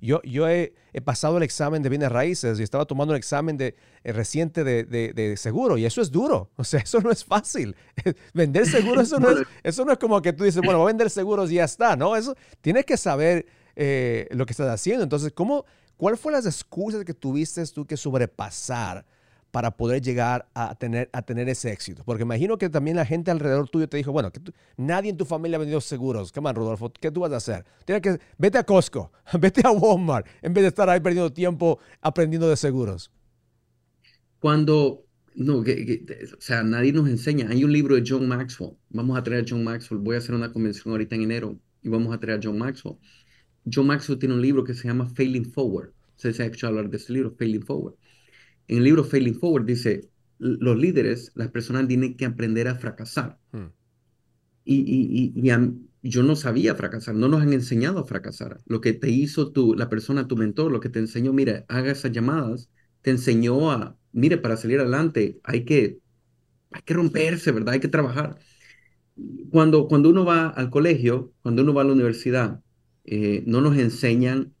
yo 0.00 0.20
yo 0.22 0.48
he, 0.48 0.72
pasado 1.04 1.36
el 1.36 1.44
examen 1.44 1.82
de 1.82 1.88
bienes 1.88 2.10
raíces 2.10 2.58
y 2.58 2.62
estaba 2.62 2.84
tomando 2.84 3.12
un 3.12 3.16
examen 3.16 3.56
de, 3.56 3.76
eh, 4.02 4.12
reciente 4.12 4.64
de, 4.64 4.84
de, 4.84 5.36
seguro 5.36 5.78
y 5.78 5.86
eso 5.86 6.02
es 6.02 6.10
duro. 6.10 6.50
O 6.56 6.64
sea, 6.64 6.80
eso 6.80 7.00
no 7.00 7.10
es 7.10 7.24
fácil. 7.24 7.76
vender 8.34 8.66
seguros, 8.66 9.06
eso 9.06 9.20
no, 9.20 9.30
es, 9.30 9.46
eso 9.62 9.84
no 9.84 9.92
es 9.92 9.98
como 9.98 10.20
que 10.20 10.32
tú 10.32 10.44
dices, 10.44 10.60
bueno, 10.62 10.78
voy 10.78 10.86
a 10.86 10.92
vender 10.92 11.08
seguros 11.08 11.50
y 11.50 11.54
ya 11.54 11.64
está. 11.64 11.96
No, 11.96 12.16
eso 12.16 12.34
tienes 12.60 12.84
que 12.84 12.96
saber 12.96 13.46
eh, 13.76 14.26
lo 14.32 14.44
que 14.44 14.52
estás 14.52 14.68
haciendo. 14.68 15.04
Entonces, 15.04 15.32
¿cómo, 15.32 15.64
¿cuál 15.96 16.18
fue 16.18 16.32
las 16.32 16.44
excusas 16.44 17.04
que 17.04 17.14
tuviste 17.14 17.64
tú 17.68 17.86
que 17.86 17.96
sobrepasar? 17.96 19.06
Para 19.50 19.70
poder 19.70 20.02
llegar 20.02 20.48
a 20.54 20.74
tener, 20.74 21.08
a 21.12 21.22
tener 21.22 21.48
ese 21.48 21.72
éxito? 21.72 22.02
Porque 22.04 22.22
imagino 22.22 22.58
que 22.58 22.68
también 22.68 22.96
la 22.96 23.06
gente 23.06 23.30
alrededor 23.30 23.68
tuyo 23.68 23.88
te 23.88 23.96
dijo, 23.96 24.12
bueno, 24.12 24.30
que 24.30 24.40
nadie 24.76 25.10
en 25.10 25.16
tu 25.16 25.24
familia 25.24 25.56
ha 25.56 25.60
vendido 25.60 25.80
seguros. 25.80 26.32
¿Qué 26.32 26.40
más, 26.40 26.54
Rodolfo? 26.54 26.92
¿Qué 26.92 27.10
tú 27.10 27.20
vas 27.20 27.32
a 27.32 27.36
hacer? 27.36 27.64
Tienes 27.84 28.02
que, 28.02 28.18
vete 28.36 28.58
a 28.58 28.64
Costco, 28.64 29.10
vete 29.40 29.62
a 29.64 29.70
Walmart, 29.70 30.26
en 30.42 30.52
vez 30.52 30.62
de 30.62 30.68
estar 30.68 30.88
ahí 30.88 31.00
perdiendo 31.00 31.32
tiempo 31.32 31.78
aprendiendo 32.00 32.48
de 32.48 32.56
seguros. 32.56 33.10
Cuando, 34.38 35.04
no, 35.34 35.58
o 35.58 35.64
sea, 36.38 36.62
nadie 36.62 36.92
nos 36.92 37.08
enseña. 37.08 37.48
Hay 37.48 37.64
un 37.64 37.72
libro 37.72 37.96
de 37.96 38.04
John 38.06 38.28
Maxwell. 38.28 38.76
Vamos 38.90 39.18
a 39.18 39.22
traer 39.22 39.44
a 39.44 39.46
John 39.48 39.64
Maxwell. 39.64 40.00
Voy 40.00 40.14
a 40.14 40.18
hacer 40.18 40.34
una 40.34 40.52
convención 40.52 40.92
ahorita 40.92 41.16
en 41.16 41.22
enero 41.22 41.58
y 41.82 41.88
vamos 41.88 42.14
a 42.14 42.20
traer 42.20 42.38
a 42.38 42.40
John 42.42 42.58
Maxwell. 42.58 42.96
John 43.70 43.86
Maxwell 43.86 44.18
tiene 44.18 44.34
un 44.34 44.42
libro 44.42 44.62
que 44.62 44.74
se 44.74 44.86
llama 44.86 45.08
Failing 45.08 45.46
Forward. 45.52 45.92
se 46.16 46.28
ha 46.28 46.30
escuchado 46.46 46.76
hablar 46.76 46.90
de 46.90 46.96
este 46.98 47.12
libro, 47.12 47.34
Failing 47.36 47.64
Forward 47.64 47.96
en 48.68 48.78
el 48.78 48.84
libro 48.84 49.04
Failing 49.04 49.34
Forward 49.34 49.64
dice, 49.64 50.10
los 50.38 50.78
líderes, 50.78 51.32
las 51.34 51.48
personas 51.48 51.88
tienen 51.88 52.16
que 52.16 52.26
aprender 52.26 52.68
a 52.68 52.76
fracasar. 52.76 53.38
Hmm. 53.52 53.72
Y, 54.64 55.32
yo 56.00 56.22
no 56.22 56.36
sabía 56.36 56.76
fracasar, 56.76 57.16
no 57.16 57.28
nos 57.28 57.42
han 57.42 57.52
enseñado 57.52 57.98
a 57.98 58.06
fracasar. 58.06 58.60
Lo 58.66 58.80
que 58.80 58.92
te 58.92 59.10
hizo 59.10 59.50
tú, 59.50 59.74
la 59.74 59.88
persona, 59.88 60.28
tu 60.28 60.36
mentor, 60.36 60.70
lo 60.70 60.78
que 60.80 60.88
te 60.88 61.00
enseñó, 61.00 61.32
mira, 61.32 61.64
haga 61.68 61.90
esas 61.90 62.12
llamadas, 62.12 62.70
te 63.02 63.10
enseñó 63.10 63.72
a, 63.72 63.96
mire, 64.12 64.38
para 64.38 64.56
salir 64.56 64.78
adelante 64.78 65.40
hay 65.42 65.64
que, 65.64 65.98
hay 66.70 66.82
que 66.82 66.94
romperse, 66.94 67.50
¿verdad? 67.50 67.74
Hay 67.74 67.80
que 67.80 67.88
trabajar. 67.88 68.38
Cuando, 69.50 69.88
cuando 69.88 70.08
uno 70.10 70.24
va 70.24 70.48
al 70.48 70.70
colegio, 70.70 71.32
cuando 71.42 71.62
uno 71.62 71.74
va 71.74 71.82
a 71.82 71.84
la 71.86 71.92
universidad, 71.92 72.60
eh, 73.04 73.42
no 73.46 73.60
nos 73.60 73.76
enseñan, 73.76 74.54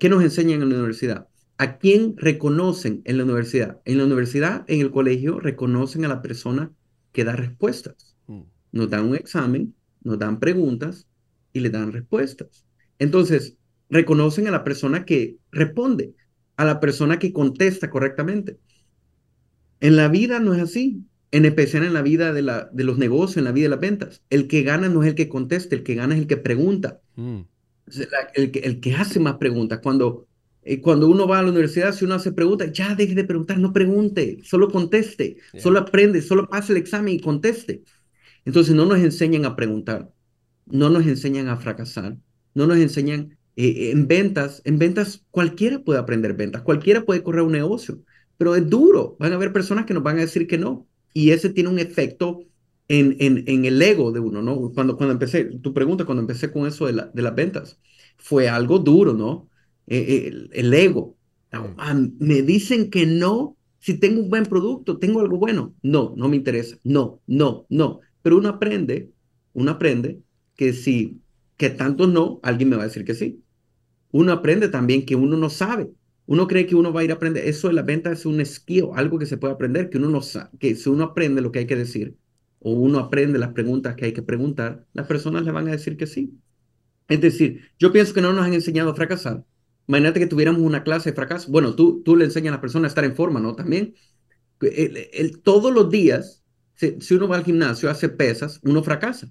¿qué 0.00 0.08
nos 0.08 0.22
enseñan 0.22 0.62
en 0.62 0.70
la 0.70 0.76
universidad? 0.76 1.28
¿A 1.62 1.78
quién 1.78 2.16
reconocen 2.16 3.02
en 3.04 3.18
la 3.18 3.22
universidad? 3.22 3.80
En 3.84 3.98
la 3.98 4.04
universidad, 4.04 4.64
en 4.66 4.80
el 4.80 4.90
colegio, 4.90 5.38
reconocen 5.38 6.04
a 6.04 6.08
la 6.08 6.20
persona 6.20 6.72
que 7.12 7.22
da 7.22 7.36
respuestas. 7.36 8.16
Mm. 8.26 8.40
Nos 8.72 8.90
dan 8.90 9.08
un 9.08 9.14
examen, 9.14 9.72
nos 10.02 10.18
dan 10.18 10.40
preguntas 10.40 11.06
y 11.52 11.60
le 11.60 11.70
dan 11.70 11.92
respuestas. 11.92 12.66
Entonces, 12.98 13.58
reconocen 13.88 14.48
a 14.48 14.50
la 14.50 14.64
persona 14.64 15.04
que 15.04 15.36
responde, 15.52 16.16
a 16.56 16.64
la 16.64 16.80
persona 16.80 17.20
que 17.20 17.32
contesta 17.32 17.90
correctamente. 17.90 18.58
En 19.78 19.94
la 19.94 20.08
vida 20.08 20.40
no 20.40 20.54
es 20.54 20.62
así, 20.62 21.04
en 21.30 21.44
especial 21.44 21.84
en 21.84 21.94
la 21.94 22.02
vida 22.02 22.32
de, 22.32 22.42
la, 22.42 22.70
de 22.72 22.82
los 22.82 22.98
negocios, 22.98 23.36
en 23.36 23.44
la 23.44 23.52
vida 23.52 23.66
de 23.66 23.76
las 23.76 23.80
ventas. 23.80 24.22
El 24.30 24.48
que 24.48 24.64
gana 24.64 24.88
no 24.88 25.04
es 25.04 25.10
el 25.10 25.14
que 25.14 25.28
contesta, 25.28 25.76
el 25.76 25.84
que 25.84 25.94
gana 25.94 26.16
es 26.16 26.22
el 26.22 26.26
que 26.26 26.38
pregunta. 26.38 27.00
Mm. 27.14 27.42
El, 28.34 28.50
que, 28.50 28.58
el 28.58 28.80
que 28.80 28.94
hace 28.96 29.20
más 29.20 29.36
preguntas. 29.36 29.78
Cuando 29.80 30.26
eh, 30.62 30.80
cuando 30.80 31.08
uno 31.08 31.26
va 31.26 31.38
a 31.40 31.42
la 31.42 31.50
universidad, 31.50 31.92
si 31.94 32.04
uno 32.04 32.14
hace 32.14 32.32
preguntas, 32.32 32.72
ya 32.72 32.94
deje 32.94 33.14
de 33.14 33.24
preguntar, 33.24 33.58
no 33.58 33.72
pregunte, 33.72 34.38
solo 34.44 34.70
conteste, 34.70 35.38
solo 35.56 35.80
aprende, 35.80 36.22
solo 36.22 36.48
pase 36.48 36.72
el 36.72 36.78
examen 36.78 37.14
y 37.14 37.20
conteste. 37.20 37.82
Entonces 38.44 38.74
no 38.74 38.86
nos 38.86 38.98
enseñan 38.98 39.44
a 39.44 39.56
preguntar, 39.56 40.12
no 40.66 40.90
nos 40.90 41.06
enseñan 41.06 41.48
a 41.48 41.56
fracasar, 41.56 42.16
no 42.54 42.66
nos 42.66 42.78
enseñan 42.78 43.38
eh, 43.56 43.90
en 43.92 44.08
ventas. 44.08 44.62
En 44.64 44.78
ventas 44.78 45.24
cualquiera 45.30 45.80
puede 45.80 45.98
aprender 46.00 46.34
ventas, 46.34 46.62
cualquiera 46.62 47.04
puede 47.04 47.22
correr 47.22 47.42
un 47.42 47.52
negocio, 47.52 48.00
pero 48.36 48.54
es 48.56 48.68
duro. 48.68 49.16
Van 49.20 49.32
a 49.32 49.36
haber 49.36 49.52
personas 49.52 49.86
que 49.86 49.94
nos 49.94 50.02
van 50.02 50.18
a 50.18 50.22
decir 50.22 50.46
que 50.46 50.58
no. 50.58 50.88
Y 51.14 51.30
ese 51.30 51.50
tiene 51.50 51.70
un 51.70 51.78
efecto 51.78 52.40
en, 52.88 53.16
en, 53.20 53.44
en 53.46 53.64
el 53.64 53.80
ego 53.82 54.12
de 54.12 54.20
uno, 54.20 54.42
¿no? 54.42 54.72
Cuando, 54.72 54.96
cuando 54.96 55.12
empecé, 55.12 55.44
tu 55.44 55.72
pregunta, 55.74 56.04
cuando 56.04 56.22
empecé 56.22 56.50
con 56.52 56.66
eso 56.66 56.86
de, 56.86 56.92
la, 56.94 57.06
de 57.06 57.22
las 57.22 57.34
ventas, 57.34 57.78
fue 58.18 58.48
algo 58.48 58.78
duro, 58.78 59.12
¿no? 59.14 59.48
Eh, 59.86 60.48
el, 60.52 60.74
ego. 60.74 61.16
Ah, 61.50 62.00
me 62.18 62.42
dicen 62.42 62.90
que 62.90 63.06
no 63.06 63.56
si 63.82 63.98
tengo 63.98 64.20
un 64.20 64.30
buen 64.30 64.44
producto, 64.46 64.98
tengo 64.98 65.20
algo 65.20 65.38
bueno. 65.38 65.74
No, 65.82 66.14
no 66.16 66.28
me 66.28 66.36
interesa. 66.36 66.78
No, 66.84 67.20
no, 67.26 67.66
no. 67.68 67.98
Pero 68.22 68.38
uno 68.38 68.48
aprende, 68.48 69.10
uno 69.54 69.72
aprende 69.72 70.22
que 70.54 70.72
si, 70.72 71.20
que 71.56 71.68
tanto 71.68 72.06
no, 72.06 72.38
alguien 72.44 72.68
me 72.68 72.76
va 72.76 72.82
a 72.82 72.86
decir 72.86 73.04
que 73.04 73.14
sí. 73.14 73.42
Uno 74.12 74.30
aprende 74.32 74.68
también 74.68 75.04
que 75.04 75.16
uno 75.16 75.36
no 75.36 75.50
sabe. 75.50 75.90
Uno 76.26 76.46
cree 76.46 76.66
que 76.66 76.76
uno 76.76 76.92
va 76.92 77.00
a 77.00 77.04
ir 77.04 77.10
a 77.10 77.14
aprender. 77.14 77.44
Eso 77.48 77.66
de 77.66 77.74
la 77.74 77.82
venta 77.82 78.12
es 78.12 78.24
un 78.24 78.40
esquío, 78.40 78.94
algo 78.94 79.18
que 79.18 79.26
se 79.26 79.36
puede 79.36 79.54
aprender, 79.54 79.90
que 79.90 79.98
uno 79.98 80.10
no 80.10 80.22
sabe, 80.22 80.50
que 80.60 80.76
si 80.76 80.88
uno 80.88 81.02
aprende 81.04 81.40
lo 81.42 81.50
que 81.50 81.58
hay 81.60 81.66
que 81.66 81.76
decir, 81.76 82.16
o 82.60 82.72
uno 82.72 83.00
aprende 83.00 83.38
las 83.40 83.52
preguntas 83.52 83.96
que 83.96 84.04
hay 84.04 84.12
que 84.12 84.22
preguntar, 84.22 84.86
las 84.92 85.08
personas 85.08 85.44
le 85.44 85.50
van 85.50 85.66
a 85.66 85.72
decir 85.72 85.96
que 85.96 86.06
sí. 86.06 86.38
Es 87.08 87.20
decir, 87.20 87.62
yo 87.78 87.92
pienso 87.92 88.14
que 88.14 88.20
no 88.22 88.32
nos 88.32 88.44
han 88.46 88.54
enseñado 88.54 88.90
a 88.90 88.94
fracasar. 88.94 89.44
Imagínate 89.88 90.20
que 90.20 90.26
tuviéramos 90.26 90.62
una 90.62 90.84
clase 90.84 91.10
de 91.10 91.16
fracaso. 91.16 91.50
Bueno, 91.50 91.74
tú, 91.74 92.02
tú 92.04 92.16
le 92.16 92.24
enseñas 92.24 92.52
a 92.52 92.56
la 92.56 92.60
persona 92.60 92.86
a 92.86 92.88
estar 92.88 93.04
en 93.04 93.16
forma, 93.16 93.40
¿no? 93.40 93.54
También, 93.54 93.94
el, 94.60 95.40
todos 95.42 95.72
los 95.72 95.90
días, 95.90 96.42
si, 96.74 97.14
uno 97.14 97.28
va 97.28 97.36
al 97.36 97.44
gimnasio, 97.44 97.90
hace 97.90 98.08
pesas, 98.08 98.60
uno 98.62 98.82
fracasa. 98.82 99.30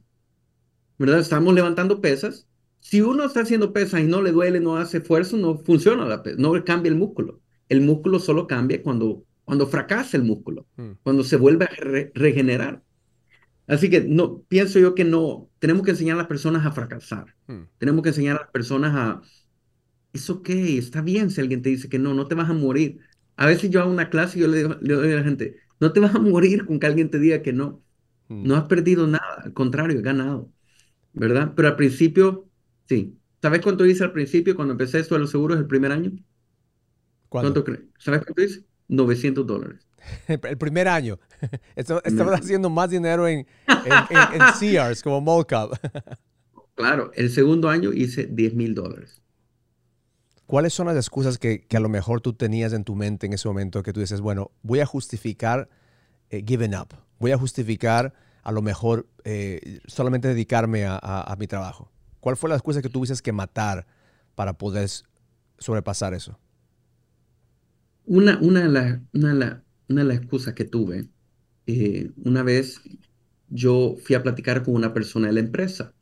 ¿Verdad? 0.98 1.20
Estamos 1.20 1.54
levantando 1.54 2.02
pesas. 2.02 2.48
Si 2.80 3.02
uno 3.02 3.26
está 3.26 3.42
haciendo 3.42 3.74
pesas 3.74 4.02
y 4.02 4.04
no 4.06 4.22
le 4.22 4.32
duele, 4.32 4.60
no 4.60 4.78
hace 4.78 4.98
esfuerzo, 4.98 5.38
no 5.38 5.58
funciona 5.58 6.06
la 6.06 6.24
pesa, 6.24 6.38
no 6.40 6.52
cambia 6.64 6.90
el 6.90 6.98
músculo. 6.98 7.42
El 7.70 7.82
músculo 7.82 8.20
solo 8.20 8.48
cambia 8.48 8.82
cuando, 8.82 9.24
cuando 9.46 9.68
fracasa 9.68 10.18
el 10.18 10.24
músculo, 10.24 10.68
hmm. 10.78 10.92
cuando 11.04 11.24
se 11.24 11.38
vuelve 11.38 11.66
a 11.66 11.70
regenerar. 12.14 12.84
Así 13.68 13.90
que 13.90 14.02
no, 14.02 14.42
pienso 14.48 14.80
yo 14.80 14.96
que 14.96 15.06
no, 15.06 15.50
tenemos 15.60 15.84
que 15.84 15.92
enseñar 15.92 16.16
a 16.16 16.20
las 16.20 16.28
personas 16.28 16.66
a 16.66 16.72
fracasar. 16.72 17.36
Hmm. 17.48 17.64
Tenemos 17.78 18.04
que 18.04 18.10
enseñar 18.10 18.38
a 18.38 18.42
las 18.42 18.52
personas 18.52 18.94
a, 18.96 19.22
es 20.14 20.30
ok, 20.30 20.50
está 20.50 21.02
bien 21.02 21.30
si 21.30 21.42
alguien 21.42 21.62
te 21.62 21.70
dice 21.70 21.90
que 21.90 22.00
no, 22.00 22.14
no 22.14 22.28
te 22.28 22.36
vas 22.36 22.50
a 22.50 22.54
morir. 22.54 23.00
A 23.38 23.46
veces 23.46 23.70
yo 23.70 23.82
hago 23.82 23.92
una 23.92 24.10
clase 24.10 24.38
y 24.38 24.42
yo 24.42 24.48
le 24.48 24.58
digo, 24.58 24.74
a 24.74 25.06
la 25.06 25.24
gente, 25.24 25.58
no 25.80 25.94
te 25.94 26.00
vas 26.00 26.14
a 26.16 26.20
morir 26.20 26.66
con 26.66 26.80
que 26.80 26.88
alguien 26.88 27.10
te 27.10 27.20
diga 27.20 27.42
que 27.42 27.54
no. 27.54 27.82
Mm. 28.28 28.48
No 28.48 28.56
has 28.56 28.66
perdido 28.66 29.08
nada, 29.08 29.42
al 29.44 29.54
contrario, 29.54 29.98
has 29.98 30.04
ganado, 30.04 30.52
¿verdad? 31.14 31.54
Pero 31.56 31.70
al 31.70 31.76
principio, 31.76 32.48
sí. 32.88 33.18
¿Sabes 33.42 33.62
cuánto 33.62 33.86
hice 33.86 34.04
al 34.04 34.12
principio 34.12 34.56
cuando 34.56 34.74
empecé 34.74 35.00
esto 35.00 35.16
de 35.16 35.22
los 35.22 35.32
seguros 35.32 35.58
el 35.58 35.66
primer 35.66 35.92
año? 35.92 36.12
¿Cuánto 37.30 37.64
crees? 37.64 37.82
¿Sabes 37.98 38.22
cuánto 38.24 38.44
hice? 38.44 38.64
900 38.90 39.48
dólares. 39.48 39.88
El 40.28 40.58
primer 40.58 40.88
año. 40.88 41.18
Estabas 41.76 42.42
haciendo 42.42 42.70
más 42.70 42.90
dinero 42.90 43.28
en, 43.28 43.48
en, 43.68 44.42
en, 44.42 44.54
Sears 44.60 45.02
como 45.02 45.22
Molcap. 45.22 45.72
Claro, 46.76 47.12
el 47.16 47.30
segundo 47.30 47.70
año 47.70 47.94
hice 47.94 48.26
10 48.26 48.54
mil 48.54 48.76
dólares. 48.76 49.21
¿Cuáles 50.52 50.74
son 50.74 50.88
las 50.88 50.98
excusas 50.98 51.38
que, 51.38 51.66
a 51.74 51.80
lo 51.80 51.88
mejor 51.88 52.20
tú 52.20 52.34
tenías 52.34 52.74
en 52.74 52.84
tu 52.84 52.94
mente 52.94 53.26
en 53.26 53.32
ese 53.32 53.48
momento 53.48 53.84
que 53.84 53.94
tú 53.94 54.02
dices, 54.02 54.20
bueno, 54.20 54.52
voy 54.64 54.82
a 54.82 54.86
justificar 54.86 55.70
eh, 56.30 56.44
giving 56.46 56.76
up, 56.76 56.90
voy 57.20 57.32
a 57.32 57.38
justificar 57.38 58.14
a 58.44 58.52
lo 58.52 58.62
mejor 58.62 59.08
eh, 59.24 59.80
solamente 59.88 60.28
dedicarme 60.28 60.84
a, 60.86 61.34
mi 61.40 61.48
trabajo? 61.48 61.90
¿Cuál 62.20 62.36
fue 62.36 62.50
la 62.50 62.58
excusa 62.58 62.82
que 62.82 62.90
tuviste 62.90 63.16
que 63.24 63.32
matar 63.32 63.88
para 64.36 64.58
poder 64.58 64.90
sobrepasar 65.58 66.14
eso? 66.14 66.38
Una, 68.06 68.38
una, 68.42 68.64
de, 68.64 68.68
las, 68.68 69.00
una, 69.14 69.64
una 69.88 70.02
de 70.02 70.06
las 70.06 70.18
excusas 70.18 70.54
que 70.54 70.66
tuve, 70.66 71.08
eh, 71.66 72.12
una 72.26 72.44
vez 72.44 72.82
yo 73.48 73.96
fui 74.04 74.18
a 74.18 74.22
platicar 74.22 74.64
con 74.64 74.76
una 74.76 74.94
persona 74.94 75.28
de 75.28 75.34
la 75.34 75.40
empresa 75.40 75.94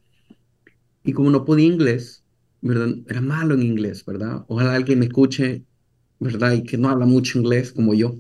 y 1.04 1.14
como 1.14 1.30
no 1.30 1.46
podía 1.46 1.68
inglés, 1.68 2.24
¿verdad? 2.62 2.90
Era 3.08 3.22
malo 3.22 3.56
en 3.56 3.64
inglés, 3.64 4.06
¿verdad? 4.06 4.46
Ojalá 4.48 4.76
alguien 4.76 5.00
me 5.00 5.06
escuche, 5.06 5.64
¿verdad? 6.20 6.54
Y 6.54 6.64
que 6.64 6.78
no 6.78 6.90
habla 6.90 7.06
mucho 7.06 7.40
inglés 7.40 7.72
como 7.72 7.94
yo. 7.94 8.18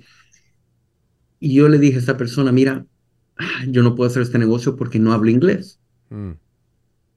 Y 1.39 1.55
yo 1.55 1.69
le 1.69 1.79
dije 1.79 1.97
a 1.97 2.01
esa 2.01 2.17
persona, 2.17 2.51
mira, 2.51 2.85
yo 3.67 3.83
no 3.83 3.95
puedo 3.95 4.09
hacer 4.09 4.21
este 4.21 4.39
negocio 4.39 4.75
porque 4.75 4.99
no 4.99 5.13
hablo 5.13 5.29
inglés. 5.29 5.79
Mm. 6.09 6.31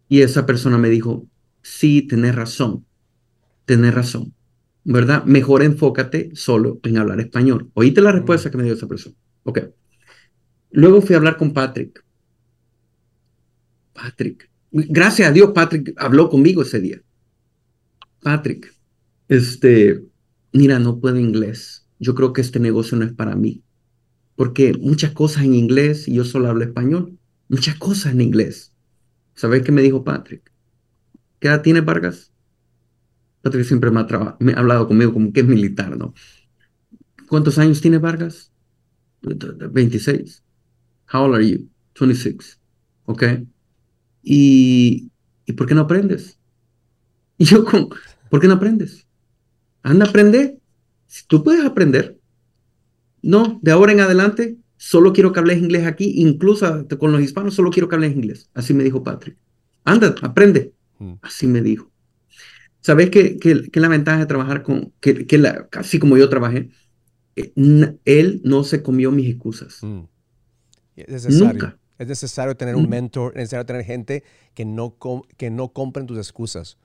Y 0.09 0.21
esa 0.21 0.47
persona 0.47 0.79
me 0.79 0.91
dijo, 0.91 1.27
sí, 1.63 2.03
tenés 2.03 2.35
razón, 2.35 2.85
tenés 3.65 3.95
razón, 3.95 4.35
¿verdad? 4.85 5.25
Mejor 5.25 5.63
enfócate 5.63 6.31
solo 6.35 6.81
en 6.83 6.99
hablar 6.99 7.21
español. 7.21 7.71
Oíste 7.75 8.01
la 8.01 8.13
respuesta 8.13 8.49
mm. 8.49 8.53
que 8.53 8.59
me 8.59 8.65
dio 8.65 8.75
esa 8.75 8.87
persona. 8.87 9.17
Ok. 9.45 9.61
Luego 10.71 11.03
fui 11.03 11.15
a 11.15 11.19
hablar 11.19 11.37
con 11.37 11.53
Patrick. 11.53 12.05
Patrick. 13.93 14.49
Gracias 14.71 15.29
a 15.29 15.33
Dios, 15.33 15.51
Patrick 15.55 15.93
habló 15.99 16.31
conmigo 16.31 16.63
ese 16.63 16.81
día. 16.81 17.03
Patrick, 18.23 18.75
este, 19.29 20.05
mira, 20.53 20.79
no 20.79 21.01
puedo 21.01 21.19
inglés. 21.19 21.87
Yo 21.99 22.15
creo 22.15 22.33
que 22.33 22.41
este 22.41 22.61
negocio 22.61 22.97
no 22.97 23.05
es 23.05 23.13
para 23.13 23.37
mí 23.37 23.63
porque 24.37 24.75
muchas 24.81 25.13
cosas 25.13 25.45
en 25.45 25.55
inglés 25.55 26.09
y 26.09 26.15
yo 26.15 26.25
solo 26.25 26.49
hablo 26.49 26.65
español. 26.65 27.19
Muchas 27.49 27.77
cosas 27.77 28.13
en 28.13 28.23
inglés. 28.23 28.73
¿Sabes 29.35 29.63
qué 29.63 29.73
me 29.73 29.83
dijo 29.83 30.05
Patrick? 30.05 30.51
¿Qué 31.39 31.49
edad 31.49 31.63
tiene 31.63 31.81
Vargas? 31.81 32.33
Patrick 33.43 33.65
siempre 33.65 33.91
me 33.91 34.01
ha, 34.01 34.37
me 34.41 34.53
ha 34.53 34.59
hablado 34.59 34.89
conmigo 34.89 35.13
como 35.13 35.33
que 35.33 35.41
es 35.41 35.47
militar, 35.47 35.97
¿no? 35.97 36.15
¿Cuántos 37.29 37.59
años 37.59 37.81
tiene 37.81 37.99
Vargas? 37.99 38.53
26. 39.23 40.43
How 41.13 41.25
old 41.25 41.37
are 41.37 41.49
you? 41.49 41.69
26. 42.01 42.59
¿Ok? 43.05 43.23
¿Y, 44.23 45.11
¿y 45.47 45.53
por 45.53 45.67
qué 45.67 45.75
no 45.75 45.83
aprendes? 45.83 46.39
Y 47.43 47.45
yo, 47.45 47.65
¿por 48.31 48.41
qué 48.41 48.47
no 48.47 48.55
aprendes? 48.55 49.05
Anda 49.83 50.07
a 50.07 50.09
aprender. 50.09 50.59
Si 51.09 51.27
tú 51.27 51.43
puedes 51.43 51.65
aprender, 51.65 52.17
no, 53.21 53.59
de 53.61 53.73
ahora 53.73 53.91
en 53.91 53.99
adelante 53.99 54.59
solo 54.77 55.13
quiero 55.13 55.33
que 55.33 55.41
hables 55.41 55.59
inglés 55.59 55.85
aquí, 55.85 56.13
incluso 56.19 56.87
con 57.01 57.11
los 57.11 57.21
hispanos 57.21 57.57
solo 57.57 57.71
quiero 57.71 57.89
que 57.89 57.97
hables 57.97 58.15
inglés. 58.15 58.49
Así 58.55 58.73
me 58.75 58.85
dijo 58.85 59.03
Patrick. 59.03 59.37
Anda, 59.83 60.15
aprende. 60.23 60.73
Mm. 61.01 61.15
Así 61.21 61.49
me 61.49 61.63
dijo. 61.63 61.91
¿Sabes 62.81 63.11
qué, 63.11 63.37
qué, 63.39 63.81
la 63.81 63.89
ventaja 63.89 64.21
de 64.21 64.27
trabajar 64.27 64.63
con, 64.63 64.93
que, 65.01 65.27
que 65.27 65.39
la, 65.39 65.69
así 65.73 65.99
como 65.99 66.17
yo 66.17 66.29
trabajé? 66.29 66.71
Eh, 67.35 67.53
él 68.05 68.41
no 68.45 68.63
se 68.63 68.85
comió 68.85 69.11
mis 69.11 69.29
excusas. 69.29 69.79
Mm. 69.83 70.03
Es 70.95 71.09
necesario. 71.09 71.53
Nunca. 71.55 71.79
Es 71.99 72.07
necesario 72.07 72.57
tener 72.57 72.77
un 72.77 72.89
mentor, 72.89 73.33
es 73.33 73.39
necesario 73.39 73.67
tener 73.67 73.85
gente 73.85 74.23
que 74.55 74.65
no, 74.65 74.97
que 75.37 75.51
no 75.51 75.73
compren 75.73 76.07
tus 76.07 76.19
excusas. 76.19 76.79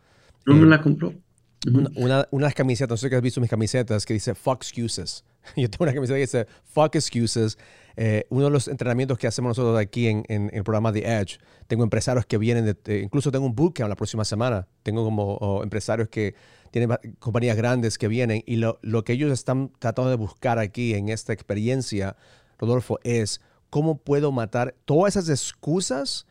No 0.48 0.56
me 0.56 0.64
eh, 0.64 0.70
la 0.70 0.82
compró. 0.82 1.14
Una, 1.96 2.28
unas 2.32 2.54
camisetas, 2.54 2.92
no 2.92 2.98
sé 2.98 3.10
si 3.10 3.16
has 3.16 3.22
visto 3.22 3.42
mis 3.42 3.50
camisetas, 3.50 4.06
que 4.06 4.14
dice 4.14 4.34
fuck 4.34 4.64
excuses. 4.64 5.26
Yo 5.58 5.70
tengo 5.70 5.84
una 5.84 5.94
camiseta 5.94 6.16
que 6.16 6.22
dice 6.22 6.48
fuck 6.64 6.96
excuses. 6.96 7.58
Eh, 7.98 8.26
uno 8.30 8.46
de 8.46 8.52
los 8.52 8.68
entrenamientos 8.68 9.18
que 9.18 9.28
hacemos 9.28 9.50
nosotros 9.50 9.78
aquí 9.78 10.08
en, 10.08 10.24
el 10.30 10.64
programa 10.64 10.94
The 10.94 11.20
Edge, 11.20 11.40
tengo 11.68 11.84
empresarios 11.84 12.26
que 12.26 12.38
vienen, 12.38 12.78
de, 12.82 13.02
incluso 13.02 13.32
tengo 13.32 13.46
un 13.46 13.56
bootcamp 13.56 13.90
la 13.90 13.96
próxima 13.96 14.24
semana. 14.24 14.68
Tengo 14.84 15.04
como 15.04 15.62
empresarios 15.64 16.08
que 16.08 16.36
tienen 16.72 16.96
compañías 17.20 17.58
grandes 17.58 17.98
que 17.98 18.08
vienen 18.08 18.44
y 18.46 18.56
lo, 18.56 18.80
lo 18.82 19.04
que 19.04 19.14
ellos 19.14 19.32
están 19.32 19.72
tratando 19.80 20.10
de 20.10 20.16
buscar 20.16 20.60
aquí 20.60 20.94
en 20.94 21.10
esta 21.10 21.34
experiencia, 21.34 22.16
Rodolfo, 22.58 23.00
es 23.04 23.42
cómo 23.70 23.98
puedo 23.98 24.32
matar 24.32 24.76
todas 24.86 25.18
esas 25.18 25.30
excusas 25.30 26.26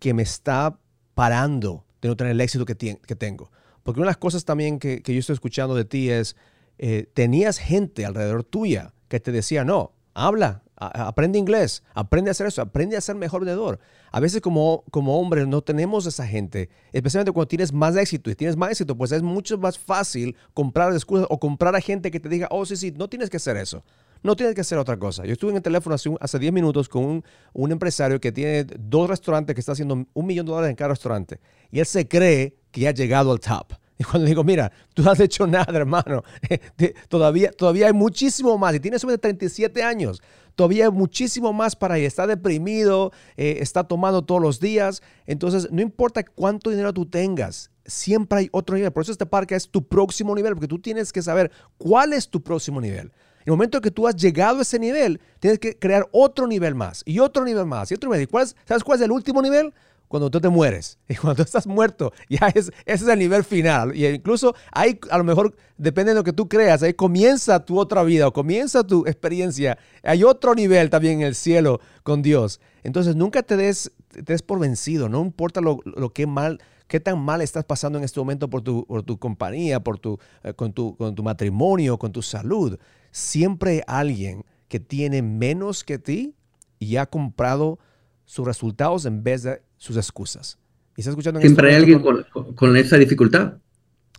que 0.00 0.14
me 0.14 0.22
está 0.22 0.78
parando 1.14 1.84
de 2.00 2.08
no 2.08 2.16
tener 2.16 2.32
el 2.32 2.40
éxito 2.40 2.64
que, 2.64 2.74
que 2.74 3.14
tengo. 3.14 3.52
Porque 3.82 4.00
una 4.00 4.06
de 4.06 4.10
las 4.10 4.16
cosas 4.16 4.44
también 4.44 4.78
que, 4.78 5.02
yo 5.04 5.18
estoy 5.18 5.34
escuchando 5.34 5.74
de 5.74 5.84
ti 5.84 6.10
es, 6.10 6.36
eh, 6.78 7.06
tenías 7.14 7.58
gente 7.58 8.04
alrededor 8.06 8.44
tuya 8.44 8.94
que 9.08 9.20
te 9.20 9.32
decía, 9.32 9.64
no, 9.64 9.92
habla, 10.14 10.62
aprende 10.80 11.38
inglés, 11.38 11.82
aprende 11.94 12.30
a 12.30 12.32
hacer 12.32 12.46
eso, 12.46 12.62
aprende 12.62 12.96
a 12.96 13.00
ser 13.00 13.14
mejor 13.14 13.40
vendedor. 13.40 13.78
A 14.12 14.20
veces 14.20 14.40
como, 14.40 14.84
como 14.90 15.20
hombres 15.20 15.46
no 15.46 15.62
tenemos 15.62 16.06
esa 16.06 16.26
gente, 16.26 16.70
especialmente 16.92 17.32
cuando 17.32 17.48
tienes 17.48 17.72
más 17.72 17.96
éxito 17.96 18.30
y 18.30 18.34
tienes 18.34 18.56
más 18.56 18.70
éxito, 18.70 18.96
pues 18.96 19.12
es 19.12 19.22
mucho 19.22 19.58
más 19.58 19.78
fácil 19.78 20.36
comprar 20.54 20.92
excusas 20.92 21.26
o 21.28 21.38
comprar 21.38 21.76
a 21.76 21.80
gente 21.80 22.10
que 22.10 22.18
te 22.18 22.28
diga, 22.28 22.48
oh, 22.50 22.64
sí, 22.64 22.76
sí, 22.76 22.92
no 22.96 23.08
tienes 23.08 23.28
que 23.30 23.36
hacer 23.36 23.56
eso. 23.56 23.84
No 24.22 24.36
tienes 24.36 24.54
que 24.54 24.60
hacer 24.60 24.76
otra 24.76 24.98
cosa. 24.98 25.24
Yo 25.24 25.32
estuve 25.32 25.50
en 25.50 25.56
el 25.56 25.62
teléfono 25.62 25.94
hace, 25.94 26.14
hace 26.20 26.38
10 26.38 26.52
minutos 26.52 26.90
con 26.90 27.04
un, 27.04 27.24
un, 27.54 27.72
empresario 27.72 28.20
que 28.20 28.32
tiene 28.32 28.64
dos 28.64 29.08
restaurantes 29.08 29.54
que 29.54 29.60
está 29.60 29.72
haciendo 29.72 30.06
un 30.12 30.26
millón 30.26 30.44
de 30.44 30.52
dólares 30.52 30.70
en 30.70 30.76
cada 30.76 30.88
restaurante. 30.88 31.40
Y 31.70 31.80
él 31.80 31.86
se 31.86 32.06
cree 32.06 32.59
que 32.70 32.88
ha 32.88 32.92
llegado 32.92 33.32
al 33.32 33.40
top. 33.40 33.72
Y 34.00 34.04
cuando 34.04 34.26
digo, 34.26 34.42
mira, 34.42 34.72
tú 34.94 35.02
no 35.02 35.10
has 35.10 35.20
hecho 35.20 35.46
nada, 35.46 35.76
hermano, 35.76 36.24
todavía, 37.08 37.52
todavía 37.52 37.88
hay 37.88 37.92
muchísimo 37.92 38.56
más. 38.56 38.74
Y 38.74 38.80
tienes 38.80 39.02
sobre 39.02 39.18
37 39.18 39.82
años, 39.82 40.22
todavía 40.54 40.86
hay 40.86 40.90
muchísimo 40.90 41.52
más 41.52 41.76
para 41.76 41.96
ahí. 41.96 42.06
Está 42.06 42.26
deprimido, 42.26 43.12
eh, 43.36 43.58
está 43.60 43.84
tomando 43.84 44.22
todos 44.22 44.40
los 44.40 44.58
días. 44.58 45.02
Entonces, 45.26 45.70
no 45.70 45.82
importa 45.82 46.24
cuánto 46.24 46.70
dinero 46.70 46.94
tú 46.94 47.04
tengas, 47.04 47.70
siempre 47.84 48.38
hay 48.38 48.48
otro 48.52 48.74
nivel. 48.74 48.90
Por 48.90 49.02
eso 49.02 49.12
este 49.12 49.26
parque 49.26 49.54
es 49.54 49.68
tu 49.68 49.86
próximo 49.86 50.34
nivel, 50.34 50.54
porque 50.54 50.68
tú 50.68 50.78
tienes 50.78 51.12
que 51.12 51.20
saber 51.20 51.50
cuál 51.76 52.14
es 52.14 52.26
tu 52.30 52.42
próximo 52.42 52.80
nivel. 52.80 53.12
En 53.40 53.44
el 53.46 53.52
momento 53.52 53.80
que 53.82 53.90
tú 53.90 54.06
has 54.06 54.16
llegado 54.16 54.60
a 54.60 54.62
ese 54.62 54.78
nivel, 54.78 55.20
tienes 55.40 55.58
que 55.58 55.78
crear 55.78 56.06
otro 56.12 56.46
nivel 56.46 56.74
más 56.74 57.02
y 57.04 57.18
otro 57.18 57.44
nivel 57.44 57.66
más 57.66 57.90
y 57.90 57.94
otro 57.94 58.10
nivel. 58.10 58.28
¿Cuál 58.28 58.46
¿Sabes 58.64 58.84
cuál 58.84 58.98
es 58.98 59.04
el 59.04 59.12
último 59.12 59.42
nivel? 59.42 59.72
Cuando 60.10 60.28
tú 60.28 60.40
te 60.40 60.48
mueres. 60.48 60.98
Y 61.08 61.14
cuando 61.14 61.36
tú 61.36 61.42
estás 61.42 61.68
muerto, 61.68 62.12
ya 62.28 62.48
es, 62.48 62.72
ese 62.84 63.04
es 63.04 63.08
el 63.08 63.18
nivel 63.18 63.44
final. 63.44 63.94
Y 63.94 64.06
incluso 64.06 64.56
ahí, 64.72 64.98
a 65.08 65.16
lo 65.16 65.24
mejor, 65.24 65.54
depende 65.78 66.10
de 66.10 66.16
lo 66.16 66.24
que 66.24 66.32
tú 66.32 66.48
creas, 66.48 66.82
ahí 66.82 66.94
comienza 66.94 67.64
tu 67.64 67.78
otra 67.78 68.02
vida 68.02 68.26
o 68.26 68.32
comienza 68.32 68.82
tu 68.82 69.06
experiencia. 69.06 69.78
Hay 70.02 70.24
otro 70.24 70.56
nivel 70.56 70.90
también 70.90 71.20
en 71.20 71.28
el 71.28 71.36
cielo 71.36 71.80
con 72.02 72.22
Dios. 72.22 72.60
Entonces, 72.82 73.14
nunca 73.14 73.44
te 73.44 73.56
des, 73.56 73.92
des 74.12 74.42
por 74.42 74.58
vencido, 74.58 75.08
no 75.08 75.22
importa 75.22 75.60
lo, 75.60 75.78
lo 75.84 76.12
que 76.12 76.26
mal, 76.26 76.60
qué 76.88 76.98
tan 76.98 77.20
mal 77.20 77.40
estás 77.40 77.64
pasando 77.64 77.96
en 77.98 78.04
este 78.04 78.18
momento 78.18 78.50
por 78.50 78.62
tu, 78.62 78.84
por 78.86 79.04
tu 79.04 79.16
compañía, 79.16 79.78
por 79.78 80.00
tu, 80.00 80.18
eh, 80.42 80.54
con, 80.54 80.72
tu, 80.72 80.96
con 80.96 81.14
tu 81.14 81.22
matrimonio, 81.22 81.98
con 81.98 82.10
tu 82.10 82.22
salud. 82.22 82.78
Siempre 83.12 83.84
alguien 83.86 84.44
que 84.66 84.80
tiene 84.80 85.22
menos 85.22 85.84
que 85.84 85.98
ti 85.98 86.34
y 86.80 86.96
ha 86.96 87.06
comprado 87.06 87.78
sus 88.24 88.44
resultados 88.44 89.06
en 89.06 89.22
vez 89.22 89.44
de 89.44 89.62
sus 89.80 89.96
excusas. 89.96 90.58
Y 90.96 91.00
está 91.00 91.10
escuchando 91.10 91.40
Siempre 91.40 91.68
este 91.68 91.76
hay 91.76 91.82
alguien 91.82 92.00
con, 92.00 92.54
con, 92.54 92.76
esa 92.76 92.98
dificultad. 92.98 93.54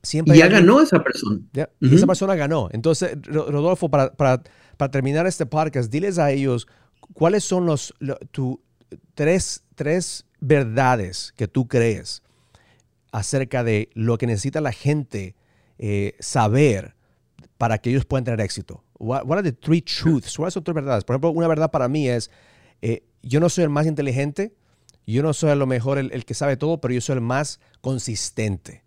Siempre 0.01 0.35
y 0.35 0.39
ya 0.39 0.47
ganó 0.47 0.81
esa 0.81 1.03
persona. 1.03 1.39
Y 1.79 1.95
esa 1.95 2.07
persona 2.07 2.35
ganó. 2.35 2.67
Entonces, 2.71 3.15
Rodolfo, 3.23 3.89
para, 3.89 4.11
para, 4.11 4.41
para, 4.75 4.91
terminar 4.91 5.27
este 5.27 5.45
podcast, 5.45 5.91
diles 5.91 6.17
a 6.17 6.31
ellos 6.31 6.67
cuáles 7.13 7.43
son 7.43 7.67
los, 7.67 7.93
tu, 8.31 8.59
tres, 9.13 9.63
tres 9.75 10.25
verdades 10.39 11.31
que 11.37 11.47
tú 11.47 11.67
crees 11.67 12.23
acerca 13.11 13.63
de 13.63 13.89
lo 13.93 14.17
que 14.17 14.25
necesita 14.25 14.61
la 14.61 14.71
gente 14.71 15.35
eh, 15.77 16.15
saber 16.19 16.95
para 17.59 17.77
que 17.77 17.91
ellos 17.91 18.05
puedan 18.05 18.23
tener 18.23 18.41
éxito. 18.41 18.83
What, 18.97 19.31
are 19.31 19.43
the 19.43 19.51
three 19.51 19.83
truths? 19.83 20.35
¿Cuáles 20.35 20.55
son 20.55 20.63
tres 20.63 20.73
verdades? 20.73 21.03
Por 21.03 21.13
ejemplo, 21.13 21.29
una 21.29 21.47
verdad 21.47 21.69
para 21.69 21.87
mí 21.87 22.09
es, 22.09 22.31
eh, 22.81 23.03
yo 23.21 23.39
no 23.39 23.49
soy 23.49 23.65
el 23.65 23.69
más 23.69 23.85
inteligente, 23.85 24.55
yo 25.05 25.23
no 25.23 25.33
soy 25.33 25.51
a 25.51 25.55
lo 25.55 25.67
mejor 25.67 25.97
el, 25.97 26.25
que 26.25 26.33
sabe 26.33 26.57
todo, 26.57 26.79
pero 26.79 26.93
yo 26.93 27.01
soy 27.01 27.15
el 27.15 27.21
más 27.21 27.59
consistente. 27.81 28.83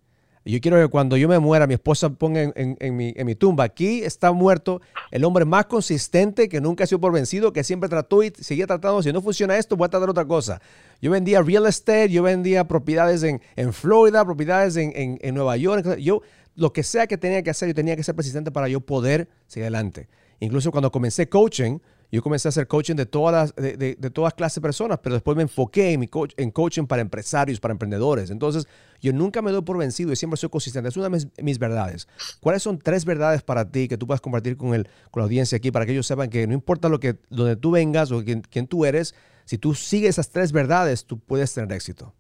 Yo 0.47 0.61
quiero 0.61 0.77
que 0.79 0.89
cuando 0.89 1.17
yo 1.17 1.27
me 1.27 1.39
muera, 1.39 1.67
mi 1.67 1.73
esposa 1.73 2.11
ponga 2.11 2.43
en, 2.55 2.97
mi, 2.97 3.35
tumba, 3.35 3.65
aquí 3.65 4.03
está 4.03 4.31
muerto 4.31 4.83
el 5.11 5.25
hombre 5.25 5.47
más 5.47 5.65
consistente 5.67 6.51
que 6.51 6.61
nunca 6.61 6.85
ha 6.85 6.87
sido 6.87 7.01
por 7.01 7.13
vencido, 7.13 7.51
que 7.55 7.65
siempre 7.65 7.89
trató 7.89 8.23
y 8.23 8.31
seguía 8.39 8.67
tratando. 8.67 9.03
Si 9.03 9.11
no 9.11 9.23
funciona 9.23 9.57
esto, 9.57 9.75
voy 9.75 9.87
a 9.87 9.89
tratar 9.89 10.11
otra 10.11 10.27
cosa. 10.27 10.61
Yo 11.01 11.11
vendía 11.11 11.41
real 11.41 11.65
estate, 11.65 12.11
yo 12.11 12.23
vendía 12.23 12.69
propiedades 12.69 13.23
en, 13.23 13.73
Florida, 13.73 14.23
propiedades 14.25 14.77
en, 14.77 15.35
Nueva 15.35 15.57
York. 15.57 15.97
Yo, 15.97 16.21
lo 16.57 16.75
que 16.75 16.83
sea 16.83 17.07
que 17.07 17.17
tenía 17.17 17.43
que 17.43 17.49
hacer, 17.49 17.69
yo 17.69 17.75
tenía 17.75 17.97
que 17.97 18.03
ser 18.03 18.15
persistente 18.15 18.51
para 18.51 18.69
yo 18.69 18.81
poder 18.81 19.29
seguir 19.47 19.65
adelante. 19.65 20.09
Incluso 20.41 20.71
cuando 20.71 20.93
comencé 20.93 21.27
coaching, 21.27 21.79
yo 22.11 22.23
comencé 22.23 22.49
a 22.49 22.51
hacer 22.51 22.67
coaching 22.67 22.95
de 22.95 23.07
todas, 23.07 23.55
de, 23.57 23.77
de, 23.77 24.11
todas 24.11 24.35
clases 24.35 24.57
de 24.57 24.61
personas, 24.61 25.01
pero 25.03 25.15
después 25.15 25.37
me 25.37 25.43
enfoqué 25.43 25.93
en, 25.93 26.01
mi 26.01 26.09
en 26.37 26.51
coaching 26.51 26.87
para 26.87 27.03
empresarios, 27.03 27.61
para 27.61 27.73
emprendedores. 27.73 28.31
Entonces, 28.31 28.67
yo 29.01 29.13
nunca 29.13 29.43
me 29.43 29.51
doy 29.51 29.63
por 29.63 29.79
vencido 29.79 30.13
y 30.13 30.17
siempre 30.17 30.37
soy 30.37 30.49
consistente. 30.49 30.89
Es 30.89 30.97
una 30.97 31.09
de 31.09 31.27
mis, 31.43 31.59
verdades. 31.59 32.09
¿Cuáles 32.41 32.63
son 32.63 32.79
tres 32.79 33.05
verdades 33.05 33.43
para 33.43 33.71
ti 33.71 33.89
que 33.89 33.99
tú 33.99 34.07
puedas 34.07 34.21
compartir 34.21 34.57
con, 34.57 34.75
el, 34.75 34.89
con 35.11 35.21
la 35.21 35.25
audiencia 35.25 35.57
aquí 35.57 35.71
para 35.71 35.87
que 35.87 35.93
ellos 35.93 36.07
sepan 36.07 36.31
que 36.31 36.47
no 36.47 36.55
importa 36.55 36.89
lo 36.89 37.01
que, 37.01 37.17
donde 37.31 37.57
tú 37.57 37.73
vengas 37.73 38.13
o 38.13 38.23
quién, 38.25 38.43
quién 38.43 38.67
tú 38.67 38.85
eres, 38.85 39.15
Si 39.45 39.59
tú 39.59 39.75
sigues 39.75 40.11
esas 40.11 40.31
tres 40.31 40.53
verdades, 40.53 41.05
tú 41.05 41.19
puedes 41.19 41.53
tener 41.53 41.73
éxito. 41.73 42.15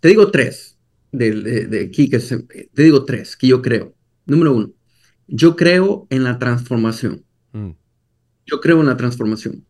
Te 0.00 0.08
digo 0.08 0.30
tres, 0.30 0.76
de, 1.12 1.88
aquí 1.88 2.10
que 2.10 2.18
te 2.18 2.82
digo 2.82 3.04
tres 3.04 3.36
que 3.36 3.46
yo 3.46 3.62
creo. 3.62 3.94
Número 4.26 4.52
uno, 4.52 4.72
yo 5.26 5.56
creo 5.56 6.06
en 6.10 6.24
la 6.24 6.38
transformación. 6.38 7.24
Mm. 7.52 7.70
Yo 8.46 8.60
creo 8.60 8.80
en 8.80 8.86
la 8.86 8.96
transformación. 8.96 9.64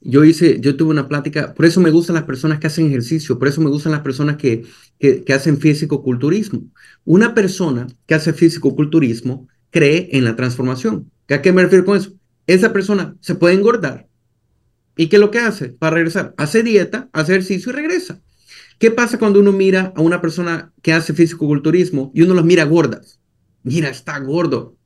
Yo 0.00 0.24
hice, 0.24 0.60
yo 0.60 0.76
tuve 0.76 0.90
una 0.90 1.08
plática, 1.08 1.54
por 1.54 1.64
eso 1.64 1.80
me 1.80 1.90
gustan 1.90 2.14
las 2.14 2.24
personas 2.24 2.58
que 2.58 2.66
hacen 2.66 2.86
ejercicio, 2.86 3.38
por 3.38 3.46
eso 3.46 3.60
me 3.60 3.70
gustan 3.70 3.92
las 3.92 4.00
personas 4.00 4.36
que, 4.36 4.64
que, 4.98 5.32
hacen 5.32 5.58
físico-culturismo. 5.58 6.64
Una 7.04 7.34
persona 7.34 7.86
que 8.06 8.14
hace 8.14 8.32
físico-culturismo 8.32 9.48
cree 9.70 10.08
en 10.12 10.24
la 10.24 10.34
transformación. 10.34 11.10
¿A 11.28 11.40
qué 11.40 11.52
me 11.52 11.62
refiero 11.62 11.84
con 11.84 11.96
eso? 11.96 12.12
Esa 12.46 12.72
persona 12.72 13.16
se 13.20 13.36
puede 13.36 13.54
engordar. 13.54 14.08
¿Y 14.96 15.06
qué 15.06 15.16
es 15.16 15.20
lo 15.20 15.30
que 15.30 15.38
hace 15.38 15.68
para 15.68 15.94
regresar? 15.94 16.34
Hace 16.36 16.62
dieta, 16.62 17.08
hace 17.12 17.32
ejercicio 17.32 17.70
y 17.70 17.76
regresa. 17.76 18.20
¿Qué 18.78 18.90
pasa 18.90 19.18
cuando 19.18 19.38
uno 19.38 19.52
mira 19.52 19.92
a 19.94 20.00
una 20.02 20.20
persona 20.20 20.72
que 20.82 20.92
hace 20.92 21.14
físico-culturismo 21.14 22.10
y 22.14 22.22
uno 22.22 22.34
los 22.34 22.44
mira 22.44 22.64
gordas? 22.64 23.20
Mira, 23.62 23.88
está 23.88 24.18
gordo. 24.18 24.76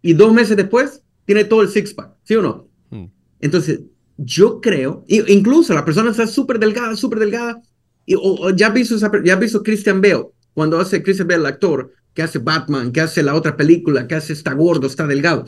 Y 0.00 0.14
dos 0.14 0.32
meses 0.32 0.56
después 0.56 1.02
tiene 1.26 1.44
todo 1.44 1.62
el 1.62 1.68
six-pack, 1.68 2.12
¿sí 2.22 2.34
o 2.36 2.42
no? 2.42 2.68
Hmm. 2.90 3.06
Entonces, 3.40 3.80
yo 4.16 4.60
creo, 4.60 5.04
incluso 5.08 5.74
la 5.74 5.84
persona 5.84 6.10
está 6.10 6.26
súper 6.26 6.58
delgada, 6.58 6.96
súper 6.96 7.18
delgada, 7.18 7.60
y, 8.06 8.14
o, 8.16 8.50
ya 8.50 8.68
has 8.68 8.74
visto, 8.74 9.22
ya 9.22 9.36
visto 9.36 9.62
Christian 9.62 10.00
Bale, 10.00 10.28
cuando 10.54 10.80
hace 10.80 11.02
Christian 11.02 11.28
Bale, 11.28 11.40
el 11.40 11.46
actor, 11.46 11.92
que 12.14 12.22
hace 12.22 12.38
Batman, 12.38 12.92
que 12.92 13.02
hace 13.02 13.22
la 13.22 13.34
otra 13.34 13.56
película, 13.56 14.08
que 14.08 14.14
hace 14.14 14.32
está 14.32 14.54
gordo, 14.54 14.86
está 14.86 15.06
delgado. 15.06 15.44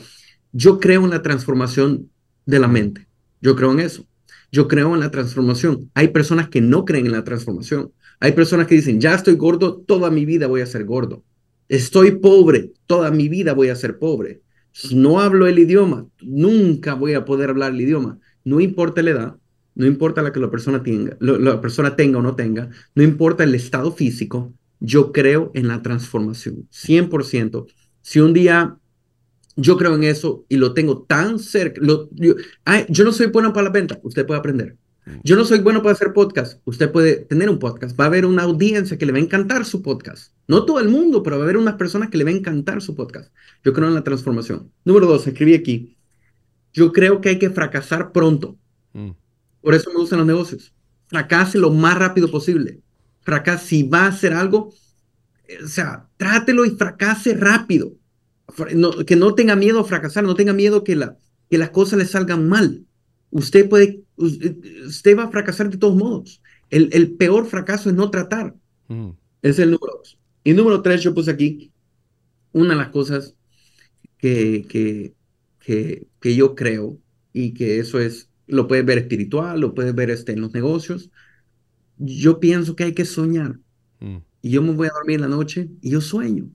Yo 0.51 0.79
creo 0.79 1.03
en 1.03 1.09
la 1.09 1.23
transformación 1.23 2.11
de 2.45 2.59
la 2.59 2.67
mente. 2.67 3.07
Yo 3.41 3.55
creo 3.55 3.71
en 3.71 3.79
eso. 3.79 4.05
Yo 4.51 4.67
creo 4.67 4.93
en 4.93 4.99
la 4.99 5.09
transformación. 5.09 5.89
Hay 5.95 6.09
personas 6.09 6.49
que 6.49 6.61
no 6.61 6.85
creen 6.85 7.07
en 7.07 7.11
la 7.13 7.23
transformación. 7.23 7.91
Hay 8.19 8.33
personas 8.33 8.67
que 8.67 8.75
dicen, 8.75 9.01
ya 9.01 9.15
estoy 9.15 9.35
gordo, 9.35 9.77
toda 9.77 10.11
mi 10.11 10.25
vida 10.25 10.45
voy 10.45 10.61
a 10.61 10.65
ser 10.67 10.85
gordo. 10.85 11.23
Estoy 11.69 12.11
pobre, 12.11 12.73
toda 12.85 13.09
mi 13.09 13.29
vida 13.29 13.53
voy 13.53 13.69
a 13.69 13.75
ser 13.75 13.97
pobre. 13.97 14.41
No 14.91 15.19
hablo 15.19 15.47
el 15.47 15.59
idioma, 15.59 16.07
nunca 16.21 16.93
voy 16.93 17.13
a 17.13 17.25
poder 17.25 17.49
hablar 17.49 17.73
el 17.73 17.81
idioma. 17.81 18.19
No 18.43 18.59
importa 18.59 19.01
la 19.01 19.11
edad, 19.11 19.35
no 19.75 19.85
importa 19.85 20.21
la 20.21 20.31
que 20.31 20.39
la 20.39 20.51
persona 20.51 20.83
tenga, 20.83 21.17
la 21.19 21.61
persona 21.61 21.95
tenga 21.95 22.19
o 22.19 22.21
no 22.21 22.35
tenga, 22.35 22.69
no 22.95 23.03
importa 23.03 23.43
el 23.43 23.55
estado 23.55 23.91
físico, 23.91 24.53
yo 24.79 25.11
creo 25.11 25.51
en 25.53 25.67
la 25.67 25.81
transformación, 25.81 26.67
100%. 26.71 27.65
Si 28.01 28.19
un 28.19 28.33
día 28.33 28.77
yo 29.55 29.77
creo 29.77 29.95
en 29.95 30.03
eso 30.03 30.45
y 30.49 30.57
lo 30.57 30.73
tengo 30.73 31.03
tan 31.03 31.39
cerca, 31.39 31.81
yo, 31.81 32.35
no 33.03 33.11
soy 33.11 33.27
bueno 33.27 33.53
para 33.53 33.65
la 33.65 33.71
venta, 33.71 33.99
usted 34.03 34.25
puede 34.25 34.39
aprender. 34.39 34.77
Yo 35.23 35.35
no 35.35 35.45
soy 35.45 35.59
bueno 35.59 35.81
para 35.81 35.93
hacer 35.93 36.13
podcast. 36.13 36.61
Usted 36.65 36.91
puede 36.91 37.17
tener 37.17 37.49
un 37.49 37.59
podcast. 37.59 37.99
Va 37.99 38.05
a 38.05 38.07
haber 38.07 38.25
una 38.25 38.43
audiencia 38.43 38.97
que 38.97 39.05
le 39.05 39.11
va 39.11 39.17
a 39.17 39.21
encantar 39.21 39.65
su 39.65 39.81
podcast. 39.81 40.33
No 40.47 40.65
todo 40.65 40.79
el 40.79 40.89
mundo, 40.89 41.23
pero 41.23 41.37
va 41.37 41.43
a 41.43 41.45
haber 41.45 41.57
unas 41.57 41.75
personas 41.75 42.09
que 42.09 42.17
le 42.17 42.23
va 42.23 42.29
a 42.29 42.33
encantar 42.33 42.81
su 42.81 42.95
podcast. 42.95 43.31
Yo 43.63 43.73
creo 43.73 43.87
en 43.87 43.95
la 43.95 44.03
transformación. 44.03 44.71
Número 44.85 45.07
dos, 45.07 45.27
escribí 45.27 45.53
aquí. 45.53 45.97
Yo 46.73 46.91
creo 46.91 47.21
que 47.21 47.29
hay 47.29 47.39
que 47.39 47.49
fracasar 47.49 48.11
pronto. 48.11 48.57
Mm. 48.93 49.11
Por 49.61 49.73
eso 49.73 49.89
me 49.91 49.99
gustan 49.99 50.19
los 50.19 50.27
negocios. 50.27 50.73
Fracase 51.07 51.57
lo 51.57 51.71
más 51.71 51.97
rápido 51.97 52.29
posible. 52.29 52.81
Fracase, 53.21 53.65
si 53.65 53.83
va 53.83 54.05
a 54.05 54.07
hacer 54.07 54.33
algo, 54.33 54.73
o 55.63 55.67
sea, 55.67 56.07
trátelo 56.17 56.65
y 56.65 56.71
fracase 56.71 57.33
rápido. 57.33 57.93
que 59.05 59.15
no 59.15 59.35
tenga 59.35 59.55
miedo 59.55 59.79
a 59.79 59.85
fracasar, 59.85 60.23
no 60.23 60.35
tenga 60.35 60.53
miedo 60.53 60.83
que, 60.83 60.95
la, 60.95 61.17
que 61.49 61.57
las 61.57 61.69
cosas 61.71 61.99
le 61.99 62.05
salgan 62.05 62.47
mal. 62.47 62.85
Usted 63.31 63.69
puede, 63.69 64.03
usted 64.19 65.17
va 65.17 65.23
a 65.23 65.31
fracasar 65.31 65.69
de 65.69 65.77
todos 65.77 65.95
modos. 65.95 66.41
El, 66.69 66.89
el 66.91 67.13
peor 67.13 67.45
fracaso 67.47 67.89
es 67.89 67.95
no 67.95 68.11
tratar. 68.11 68.55
Mm. 68.87 69.09
Es 69.41 69.59
el 69.59 69.71
número 69.71 69.93
dos. 69.97 70.19
Y 70.43 70.53
número 70.53 70.81
tres, 70.81 71.01
yo 71.01 71.13
puse 71.13 71.31
aquí 71.31 71.71
una 72.51 72.71
de 72.71 72.75
las 72.75 72.89
cosas 72.89 73.35
que, 74.17 74.65
que, 74.67 75.13
que, 75.59 76.07
que 76.19 76.35
yo 76.35 76.55
creo 76.55 76.99
y 77.33 77.53
que 77.53 77.79
eso 77.79 77.99
es, 77.99 78.29
lo 78.47 78.67
puedes 78.67 78.85
ver 78.85 78.97
espiritual, 78.97 79.59
lo 79.59 79.73
puedes 79.73 79.95
ver 79.95 80.09
este, 80.09 80.33
en 80.33 80.41
los 80.41 80.53
negocios. 80.53 81.11
Yo 81.97 82.39
pienso 82.39 82.75
que 82.75 82.85
hay 82.85 82.93
que 82.93 83.05
soñar. 83.05 83.59
Mm. 83.99 84.17
Y 84.41 84.51
yo 84.51 84.61
me 84.61 84.71
voy 84.71 84.87
a 84.87 84.93
dormir 84.93 85.15
en 85.15 85.21
la 85.21 85.27
noche 85.27 85.69
y 85.81 85.91
yo 85.91 86.01
sueño. 86.01 86.49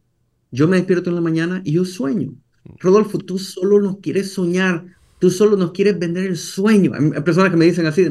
Yo 0.51 0.69
me 0.69 0.77
despierto 0.77 1.11
en 1.11 1.17
la 1.17 1.23
mañana 1.23 1.63
y 1.65 1.73
yo 1.73 1.85
sueño. 1.85 2.35
Mm. 2.65 2.75
Rodolfo, 2.81 3.19
tú 3.19 3.39
solo 3.39 3.81
nos 3.81 3.99
quieres 3.99 4.33
soñar. 4.33 4.87
Tú 5.25 5.31
solo 5.31 5.57
nos 5.57 5.73
quieres 5.73 5.99
vender 5.99 6.27
el 6.27 6.37
sueño. 6.37 6.93
Hay 6.93 7.23
personas 7.23 7.51
que 7.51 7.57
me 7.57 7.65
dicen 7.65 7.87
así, 7.87 8.07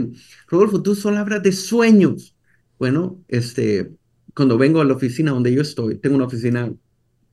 Rodolfo, 0.47 0.81
tú 0.81 0.95
solo 0.95 1.19
hablas 1.19 1.43
de 1.43 1.51
sueños. 1.51 2.35
Bueno, 2.79 3.23
este, 3.27 3.93
cuando 4.35 4.57
vengo 4.57 4.81
a 4.81 4.83
la 4.83 4.95
oficina 4.95 5.29
donde 5.29 5.53
yo 5.53 5.61
estoy, 5.61 5.99
tengo 5.99 6.15
una 6.15 6.25
oficina, 6.25 6.73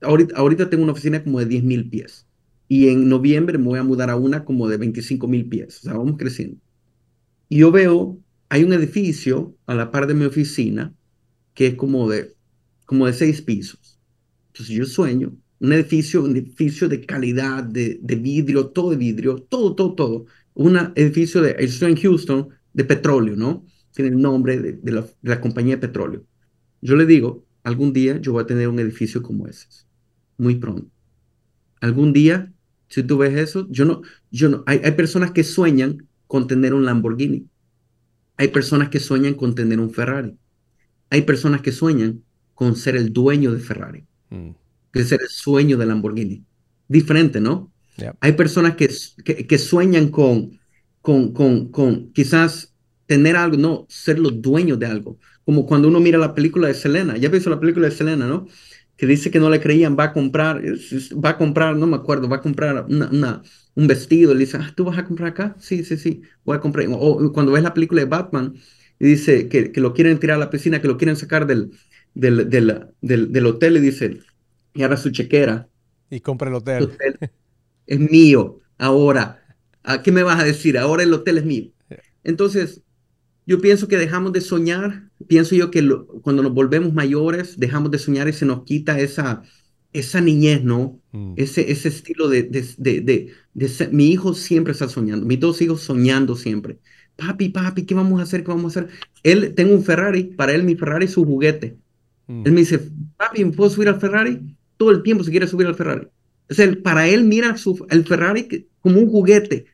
ahorita, 0.03 0.37
ahorita 0.37 0.69
tengo 0.69 0.83
una 0.83 0.93
oficina 0.93 1.25
como 1.25 1.39
de 1.39 1.47
10 1.47 1.65
mil 1.65 1.89
pies 1.89 2.27
y 2.69 2.91
en 2.91 3.09
noviembre 3.09 3.57
me 3.57 3.65
voy 3.65 3.79
a 3.79 3.83
mudar 3.83 4.11
a 4.11 4.17
una 4.17 4.45
como 4.45 4.69
de 4.69 4.77
25 4.77 5.27
mil 5.27 5.49
pies, 5.49 5.79
o 5.79 5.81
sea, 5.85 5.95
vamos 5.95 6.17
creciendo. 6.19 6.59
Y 7.49 7.61
yo 7.61 7.73
veo, 7.73 8.19
hay 8.51 8.65
un 8.65 8.75
edificio 8.75 9.57
a 9.65 9.75
la 9.75 9.91
par 9.91 10.07
de 10.09 10.13
mi 10.13 10.27
oficina 10.27 10.95
que 11.55 11.69
es 11.69 11.75
como 11.77 12.07
de, 12.07 12.35
como 12.85 13.07
de 13.07 13.15
seis 13.15 13.41
pisos. 13.41 13.99
Entonces 14.49 14.77
yo 14.77 14.85
sueño, 14.85 15.33
un 15.61 15.73
edificio, 15.73 16.25
un 16.25 16.37
edificio 16.37 16.89
de 16.89 17.05
calidad, 17.05 17.63
de, 17.65 17.99
de 18.03 18.17
vidrio, 18.17 18.69
todo 18.69 18.91
de 18.91 18.97
vidrio, 18.97 19.37
todo, 19.49 19.75
todo, 19.75 19.95
todo. 19.95 20.27
Un 20.55 20.77
edificio 20.97 21.43
de, 21.43 21.57
estoy 21.59 21.93
en 21.93 21.99
Houston, 21.99 22.49
de 22.73 22.85
petróleo, 22.85 23.37
¿no? 23.37 23.65
Tiene 23.95 24.11
el 24.11 24.21
nombre 24.21 24.59
de, 24.59 24.73
de, 24.73 24.93
la, 24.93 25.03
de 25.03 25.31
la 25.31 25.41
compañía 25.41 25.77
de 25.77 25.87
petróleo. 25.87 26.25
Yo 26.81 26.97
le 26.97 27.07
digo, 27.07 27.45
algún 27.63 27.93
día 27.93 28.19
yo 28.21 28.33
voy 28.33 28.43
a 28.43 28.47
tener 28.47 28.69
un 28.69 28.79
edificio 28.79 29.23
como 29.23 29.47
ese, 29.47 29.67
muy 30.39 30.57
pronto. 30.57 30.91
Algún 31.81 32.13
día 32.13 32.53
si 32.91 33.05
tú 33.05 33.19
ves 33.19 33.35
eso, 33.39 33.67
yo 33.71 33.85
no, 33.85 34.03
yo 34.33 34.49
no, 34.49 34.65
hay, 34.67 34.81
hay 34.85 34.91
personas 34.93 35.31
que 35.31 35.45
sueñan 35.45 36.09
con 36.27 36.49
tener 36.49 36.75
un 36.75 36.85
Lamborghini. 36.85 37.47
Hay 38.37 38.49
personas 38.49 38.89
que 38.89 38.99
sueñan 38.99 39.35
con 39.35 39.55
tener 39.55 39.79
un 39.79 39.93
Ferrari. 39.93 40.37
Hay 41.09 41.23
personas 41.23 41.63
que 41.63 41.71
sueñan 41.71 42.25
con 42.55 42.75
ser 42.75 42.97
el 42.97 43.13
dueño 43.13 43.53
de 43.53 43.61
Ferrari, 43.61 44.05
mm. 44.31 44.51
Que 44.93 45.05
ser 45.05 45.21
el 45.23 45.29
sueño 45.29 45.77
de 45.77 45.87
Lamborghini. 45.87 46.45
Diferente, 46.89 47.41
¿no? 47.41 47.73
Hay 48.21 48.33
personas 48.33 48.77
que, 48.77 48.89
que, 49.25 49.59
sueñan 49.59 50.09
con, 50.09 50.59
con, 51.03 51.33
con, 51.33 51.71
con 51.71 52.13
quizás 52.13 52.75
tener 53.07 53.37
algo, 53.37 53.59
no, 53.59 53.87
ser 53.89 54.19
los 54.19 54.41
dueños 54.41 54.79
de 54.79 54.87
algo. 54.87 55.19
Como 55.45 55.67
cuando 55.67 55.89
uno 55.89 56.01
mira 56.01 56.17
la 56.17 56.35
película 56.35 56.69
de 56.69 56.75
Selena. 56.75 57.17
Ya 57.19 57.29
visto 57.29 57.51
la 57.51 57.61
película 57.61 57.89
de 57.89 57.95
Selena, 57.95 58.27
¿no? 58.27 58.47
que 59.01 59.07
dice 59.07 59.31
que 59.31 59.41
no 59.41 59.49
le 59.49 59.63
creían, 59.63 59.97
va 59.99 60.05
a 60.05 60.13
comprar, 60.13 60.63
va 60.63 61.31
a 61.31 61.39
comprar, 61.39 61.75
no 61.75 61.87
me 61.87 61.97
acuerdo, 61.97 62.29
va 62.29 62.37
a 62.37 62.43
comprar 62.43 62.85
una, 62.87 63.43
un 63.75 63.87
vestido, 63.87 64.35
le 64.35 64.41
dice, 64.41 64.59
ah, 64.61 64.75
¿tú 64.77 64.85
vas 64.85 64.99
a 64.99 65.07
comprar 65.07 65.31
acá? 65.31 65.57
Sí, 65.59 65.85
sí, 65.85 65.97
sí, 65.97 66.21
voy 66.45 66.59
a 66.59 66.61
comprar. 66.61 66.87
O 66.91 67.33
cuando 67.33 67.53
ves 67.53 67.63
la 67.63 67.73
película 67.73 68.03
de 68.03 68.07
Batman, 68.09 68.53
y 68.99 69.07
dice 69.07 69.49
que, 69.49 69.73
que 69.73 69.81
lo 69.81 69.95
quieren 69.95 70.19
tirar 70.19 70.37
a 70.37 70.41
la 70.41 70.51
piscina, 70.51 70.83
que 70.83 70.89
lo 70.89 70.99
quieren 70.99 71.17
sacar 71.17 71.47
del, 71.47 71.71
del, 72.13 72.51
del, 72.51 73.33
del, 73.33 73.47
hotel, 73.47 73.79
y 73.79 73.81
dice, 73.81 74.19
y 74.75 74.83
ahora 74.83 74.97
su 74.97 75.11
chequera. 75.11 75.69
Y 76.11 76.21
compra 76.21 76.49
el 76.49 76.57
hotel. 76.57 76.91
Es 77.87 77.99
mío, 77.99 78.61
ahora. 78.79 79.37
¿A 79.83 80.03
qué 80.03 80.13
me 80.13 80.23
vas 80.23 80.41
a 80.41 80.45
decir? 80.45 80.79
Ahora 80.79 81.03
el 81.03 81.13
hotel 81.13 81.39
es 81.39 81.45
mío. 81.45 81.71
Entonces, 82.23 82.83
yo 83.47 83.61
pienso 83.61 83.89
que 83.89 83.97
dejamos 83.97 84.33
de 84.33 84.41
soñar, 84.41 85.11
pienso 85.27 85.55
yo 85.55 85.71
que 85.71 85.89
cuando 86.23 86.43
nos 86.43 86.53
volvemos 86.53 86.93
mayores, 86.93 87.59
dejamos 87.59 87.91
de 87.91 87.99
soñar 87.99 88.29
y 88.29 88.33
se 88.33 88.47
nos 88.47 88.65
quita 88.65 89.01
esa, 89.01 89.43
esa 89.93 90.21
niñez, 90.21 90.63
¿no? 90.63 91.01
Mm. 91.13 91.35
Ese, 91.37 91.71
ese 91.71 91.89
estilo 91.89 92.29
de, 92.29 92.45
de, 92.45 92.65
de, 92.79 93.33
de, 93.55 93.89
mi 93.91 94.09
hijo 94.09 94.35
siempre 94.35 94.73
está 94.73 94.89
soñando, 94.89 95.27
mis 95.27 95.41
dos 95.41 95.61
hijos 95.63 95.83
soñando 95.83 96.37
siempre. 96.37 96.79
Papi, 97.17 97.49
papi, 97.51 97.85
¿qué 97.87 97.95
vamos 97.95 98.21
a 98.21 98.23
hacer? 98.23 98.45
¿Qué 98.45 98.49
vamos 98.49 98.77
a 98.77 98.81
hacer? 98.81 98.93
Él, 99.23 99.55
tengo 99.55 99.75
un 99.75 99.85
Ferrari, 99.85 100.25
para 100.25 100.53
él 100.53 100.63
mi 100.63 100.77
Ferrari 100.77 101.07
es 101.07 101.13
su 101.13 101.25
juguete. 101.25 101.79
Mm. 102.27 102.43
Él 102.47 102.53
me 102.53 102.61
dice, 102.61 102.79
papi, 103.17 103.45
¿me 103.45 103.53
puedo 103.53 103.71
subir 103.71 103.89
al 103.89 104.01
Ferrari? 104.01 104.41
Todo 104.81 104.93
el 104.93 105.03
tiempo 105.03 105.23
se 105.23 105.31
quiere 105.31 105.47
subir 105.47 105.67
al 105.67 105.75
Ferrari. 105.75 106.09
O 106.49 106.55
sea, 106.55 106.75
para 106.83 107.07
él 107.07 107.25
mira 107.25 107.55
su, 107.59 107.87
el 107.91 108.07
Ferrari 108.07 108.67
como 108.81 108.99
un 108.99 109.11
juguete. 109.11 109.67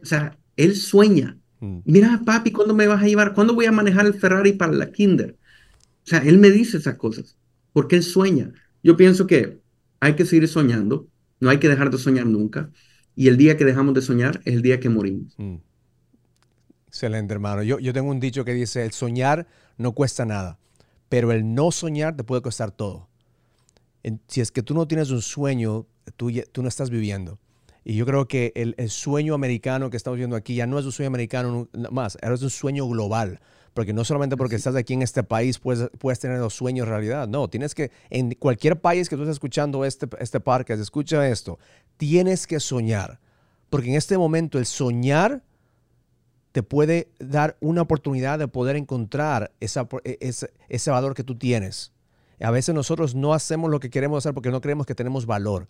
O 0.00 0.06
sea, 0.06 0.38
él 0.56 0.76
sueña. 0.76 1.36
Mm. 1.58 1.78
Mira, 1.86 2.22
papi, 2.24 2.52
¿cuándo 2.52 2.72
me 2.72 2.86
vas 2.86 3.02
a 3.02 3.08
llevar? 3.08 3.34
¿Cuándo 3.34 3.52
voy 3.52 3.66
a 3.66 3.72
manejar 3.72 4.06
el 4.06 4.14
Ferrari 4.14 4.52
para 4.52 4.70
la 4.70 4.92
Kinder? 4.92 5.36
O 6.04 6.06
sea, 6.08 6.20
él 6.20 6.38
me 6.38 6.50
dice 6.50 6.76
esas 6.76 6.94
cosas, 6.94 7.36
porque 7.72 7.96
él 7.96 8.04
sueña. 8.04 8.52
Yo 8.84 8.96
pienso 8.96 9.26
que 9.26 9.58
hay 9.98 10.14
que 10.14 10.24
seguir 10.24 10.46
soñando, 10.46 11.08
no 11.40 11.50
hay 11.50 11.58
que 11.58 11.68
dejar 11.68 11.90
de 11.90 11.98
soñar 11.98 12.26
nunca, 12.26 12.70
y 13.16 13.26
el 13.26 13.36
día 13.36 13.56
que 13.56 13.64
dejamos 13.64 13.92
de 13.94 14.02
soñar 14.02 14.40
es 14.44 14.54
el 14.54 14.62
día 14.62 14.78
que 14.78 14.88
morimos. 14.88 15.34
Mm. 15.36 15.56
Excelente, 16.86 17.34
hermano. 17.34 17.64
Yo, 17.64 17.80
yo 17.80 17.92
tengo 17.92 18.12
un 18.12 18.20
dicho 18.20 18.44
que 18.44 18.54
dice, 18.54 18.84
el 18.84 18.92
soñar 18.92 19.48
no 19.78 19.94
cuesta 19.96 20.24
nada, 20.24 20.60
pero 21.08 21.32
el 21.32 21.54
no 21.54 21.72
soñar 21.72 22.16
te 22.16 22.22
puede 22.22 22.40
costar 22.40 22.70
todo. 22.70 23.08
Si 24.28 24.40
es 24.40 24.50
que 24.50 24.62
tú 24.62 24.74
no 24.74 24.86
tienes 24.86 25.10
un 25.10 25.22
sueño, 25.22 25.86
tú, 26.16 26.30
tú 26.52 26.62
no 26.62 26.68
estás 26.68 26.90
viviendo. 26.90 27.38
Y 27.84 27.96
yo 27.96 28.06
creo 28.06 28.28
que 28.28 28.52
el, 28.54 28.90
sueño 28.90 29.34
americano 29.34 29.90
que 29.90 29.96
estamos 29.96 30.16
viendo 30.16 30.36
aquí 30.36 30.54
ya 30.54 30.66
no 30.66 30.78
es 30.78 30.84
un 30.84 30.92
sueño 30.92 31.08
americano 31.08 31.68
más, 31.90 32.16
es 32.20 32.42
un 32.42 32.50
sueño 32.50 32.86
global. 32.88 33.40
Porque 33.74 33.94
no 33.94 34.04
solamente 34.04 34.36
porque 34.36 34.56
estás 34.56 34.76
aquí 34.76 34.92
en 34.92 35.00
este 35.00 35.22
país 35.22 35.58
puedes, 35.58 35.88
puedes 35.98 36.20
tener 36.20 36.38
los 36.38 36.54
sueños 36.54 36.86
realidad. 36.86 37.26
No, 37.26 37.48
tienes 37.48 37.74
que, 37.74 37.90
en 38.10 38.34
cualquier 38.34 38.80
país 38.80 39.08
que 39.08 39.16
tú 39.16 39.22
estés 39.22 39.36
escuchando 39.36 39.84
este, 39.84 40.06
este 40.20 40.40
parque, 40.40 40.74
escucha 40.74 41.26
esto, 41.26 41.58
tienes 41.96 42.46
que 42.46 42.60
soñar. 42.60 43.18
Porque 43.70 43.88
en 43.88 43.94
este 43.94 44.18
momento 44.18 44.58
el 44.58 44.66
soñar 44.66 45.42
te 46.52 46.62
puede 46.62 47.08
dar 47.18 47.56
una 47.60 47.80
oportunidad 47.80 48.38
de 48.38 48.46
poder 48.46 48.76
encontrar 48.76 49.52
esa, 49.58 49.88
e, 50.04 50.18
ese, 50.20 50.52
ese 50.68 50.90
valor 50.90 51.14
que 51.14 51.24
tú 51.24 51.36
tienes. 51.36 51.92
A 52.42 52.50
veces 52.50 52.74
nosotros 52.74 53.14
no 53.14 53.34
hacemos 53.34 53.70
lo 53.70 53.80
que 53.80 53.90
queremos 53.90 54.18
hacer 54.18 54.34
porque 54.34 54.50
no 54.50 54.60
creemos 54.60 54.86
que 54.86 54.94
tenemos 54.94 55.26
valor. 55.26 55.68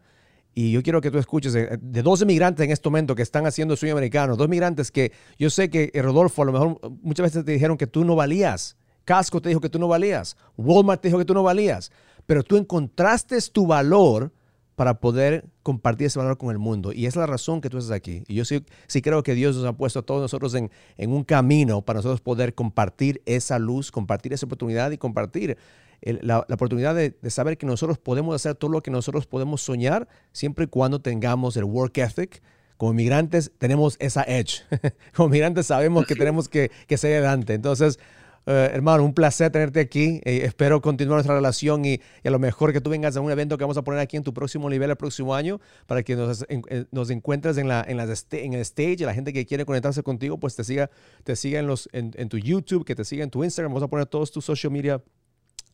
Y 0.54 0.70
yo 0.70 0.82
quiero 0.82 1.00
que 1.00 1.10
tú 1.10 1.18
escuches 1.18 1.52
de, 1.52 2.02
dos 2.02 2.20
inmigrantes 2.20 2.64
en 2.64 2.70
este 2.70 2.88
momento 2.88 3.14
que 3.14 3.22
están 3.22 3.46
haciendo 3.46 3.74
sueño 3.74 3.94
americano, 3.94 4.36
dos 4.36 4.48
migrantes 4.48 4.90
que 4.90 5.12
yo 5.38 5.48
sé 5.48 5.70
que 5.70 5.90
eh, 5.94 6.02
Rodolfo 6.02 6.42
a 6.42 6.44
lo 6.44 6.52
mejor 6.52 6.78
muchas 7.02 7.24
veces 7.24 7.44
te 7.44 7.52
dijeron 7.52 7.78
que 7.78 7.86
tú 7.86 8.04
no 8.04 8.16
valías. 8.16 8.76
Casco 9.04 9.40
te 9.40 9.48
dijo 9.48 9.60
que 9.60 9.70
tú 9.70 9.78
no 9.78 9.88
valías. 9.88 10.36
Walmart 10.56 11.00
te 11.00 11.08
dijo 11.08 11.18
que 11.18 11.24
tú 11.24 11.34
no 11.34 11.42
valías. 11.42 11.90
Pero 12.26 12.42
tú 12.42 12.56
encontraste 12.56 13.38
tu 13.50 13.66
valor 13.66 14.30
para 14.76 15.00
poder 15.00 15.46
compartir 15.62 16.06
ese 16.06 16.18
valor 16.18 16.38
con 16.38 16.50
el 16.50 16.58
mundo. 16.58 16.92
Y 16.92 17.06
es 17.06 17.16
la 17.16 17.26
razón 17.26 17.60
que 17.60 17.68
tú 17.68 17.78
estás 17.78 17.96
aquí. 17.96 18.22
Y 18.28 18.34
yo 18.34 18.44
sí, 18.44 18.64
sí 18.86 19.02
creo 19.02 19.22
que 19.22 19.34
Dios 19.34 19.56
nos 19.56 19.64
ha 19.64 19.72
puesto 19.72 20.00
a 20.00 20.02
todos 20.02 20.20
nosotros 20.20 20.54
en 20.54 20.70
un 21.12 21.24
camino 21.24 21.82
para 21.82 21.98
nosotros 21.98 22.20
poder 22.20 22.54
compartir 22.54 23.22
esa 23.26 23.58
luz, 23.58 23.90
compartir 23.90 24.32
esa 24.32 24.46
oportunidad 24.46 24.90
y 24.92 24.98
compartir 24.98 25.56
la, 26.02 26.40
oportunidad 26.40 26.94
de, 26.94 27.14
saber 27.30 27.58
que 27.58 27.66
nosotros 27.66 27.98
podemos 27.98 28.34
hacer 28.34 28.54
todo 28.54 28.70
lo 28.70 28.82
que 28.82 28.90
nosotros 28.90 29.26
podemos 29.26 29.62
soñar 29.62 30.08
siempre 30.32 30.64
y 30.64 30.68
cuando 30.68 31.00
tengamos 31.00 31.56
el 31.56 31.64
work 31.64 31.98
ethic. 31.98 32.42
Como 32.76 32.94
migrantes 32.94 33.52
tenemos 33.58 33.96
esa 34.00 34.24
edge. 34.24 34.62
Como 35.14 35.28
migrantes 35.28 35.66
sabemos 35.66 36.04
que 36.06 36.16
tenemos 36.16 36.48
que, 36.48 36.70
que 36.88 36.96
seguir 36.96 37.18
adelante. 37.18 37.54
Entonces, 37.54 37.98
eh, 38.46 38.70
hermano, 38.72 39.04
un 39.04 39.14
placer 39.14 39.50
tenerte 39.50 39.80
aquí. 39.80 40.20
Eh, 40.24 40.42
espero 40.44 40.80
continuar 40.80 41.16
nuestra 41.16 41.34
relación 41.34 41.84
y, 41.84 42.00
a 42.24 42.30
lo 42.30 42.38
mejor 42.38 42.72
que 42.72 42.80
tú 42.80 42.90
vengas 42.90 43.16
a 43.16 43.20
un 43.20 43.30
evento 43.30 43.56
que 43.56 43.64
vamos 43.64 43.76
a 43.76 43.82
poner 43.82 44.00
aquí 44.00 44.16
en 44.16 44.24
tu 44.24 44.34
próximo 44.34 44.68
nivel 44.68 44.90
el 44.90 44.96
próximo 44.96 45.34
año 45.34 45.60
para 45.86 46.02
que 46.02 46.16
nos, 46.16 46.44
eh, 46.48 46.86
nos 46.90 47.10
encuentres 47.10 47.56
en, 47.58 47.68
la, 47.68 47.84
en, 47.86 48.00
el 48.00 48.60
stage 48.60 48.98
la 49.00 49.14
gente 49.14 49.32
que 49.32 49.46
quiere 49.46 49.64
conectarse 49.64 50.02
contigo, 50.02 50.38
pues 50.38 50.56
te 50.56 50.64
siga, 50.64 50.90
te 51.24 51.36
siga 51.36 51.62
los, 51.62 51.88
en, 51.92 52.12
en 52.16 52.28
tu 52.28 52.38
YouTube, 52.38 52.84
que 52.84 52.94
te 52.94 53.04
siga 53.04 53.22
en 53.22 53.30
tu 53.30 53.44
Instagram. 53.44 53.70
Vamos 53.72 53.84
a 53.84 53.88
poner 53.88 54.06
todos 54.06 54.32
tus 54.32 54.44
social 54.44 54.72
media 54.72 55.00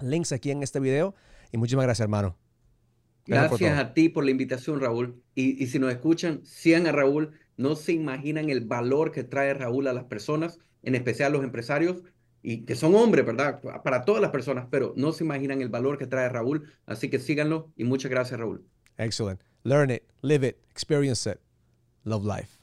links 0.01 0.33
aquí 0.33 0.51
en 0.51 0.63
este 0.63 0.81
video. 0.81 1.15
Y 1.53 1.59
muchísimas 1.59 1.85
gracias, 1.85 2.05
hermano. 2.05 2.37
Gracias, 3.27 3.79
a 3.79 3.93
ti 3.93 4.09
por 4.09 4.25
la 4.25 4.31
invitación, 4.31 4.81
Raúl. 4.81 5.23
Y, 5.35 5.63
y, 5.63 5.67
si 5.67 5.79
nos 5.79 5.93
escuchan, 5.93 6.45
sigan 6.45 6.87
a 6.87 6.93
Raúl. 6.93 7.33
No 7.57 7.77
se 7.77 7.93
imaginan 7.93 8.49
el 8.49 8.65
valor 8.65 9.13
que 9.13 9.25
trae 9.25 9.53
Raúl 9.53 9.87
a 9.87 9.93
las 9.93 10.05
personas, 10.05 10.59
en 10.83 10.95
especial 10.95 11.33
a 11.33 11.37
los 11.37 11.45
empresarios, 11.45 12.03
y 12.43 12.65
que 12.65 12.75
son 12.75 12.95
hombres, 12.95 13.27
¿verdad? 13.27 13.61
Para 13.83 14.05
todas 14.05 14.23
las 14.23 14.31
personas, 14.31 14.67
pero 14.71 14.95
no 14.97 15.13
se 15.13 15.25
imaginan 15.25 15.61
el 15.61 15.69
valor 15.69 15.99
que 15.99 16.07
trae 16.07 16.29
Raúl. 16.29 16.73
Así 16.87 17.11
que 17.11 17.19
síganlo 17.19 17.73
y 17.77 17.85
muchas 17.85 18.11
gracias, 18.11 18.39
Raúl. 18.41 18.65
Excellent. 18.97 19.41
Learn 19.65 19.91
it, 19.91 20.05
live 20.23 20.47
it, 20.47 20.57
experience 20.71 21.29
it. 21.29 21.39
Love 22.05 22.25
life. 22.25 22.58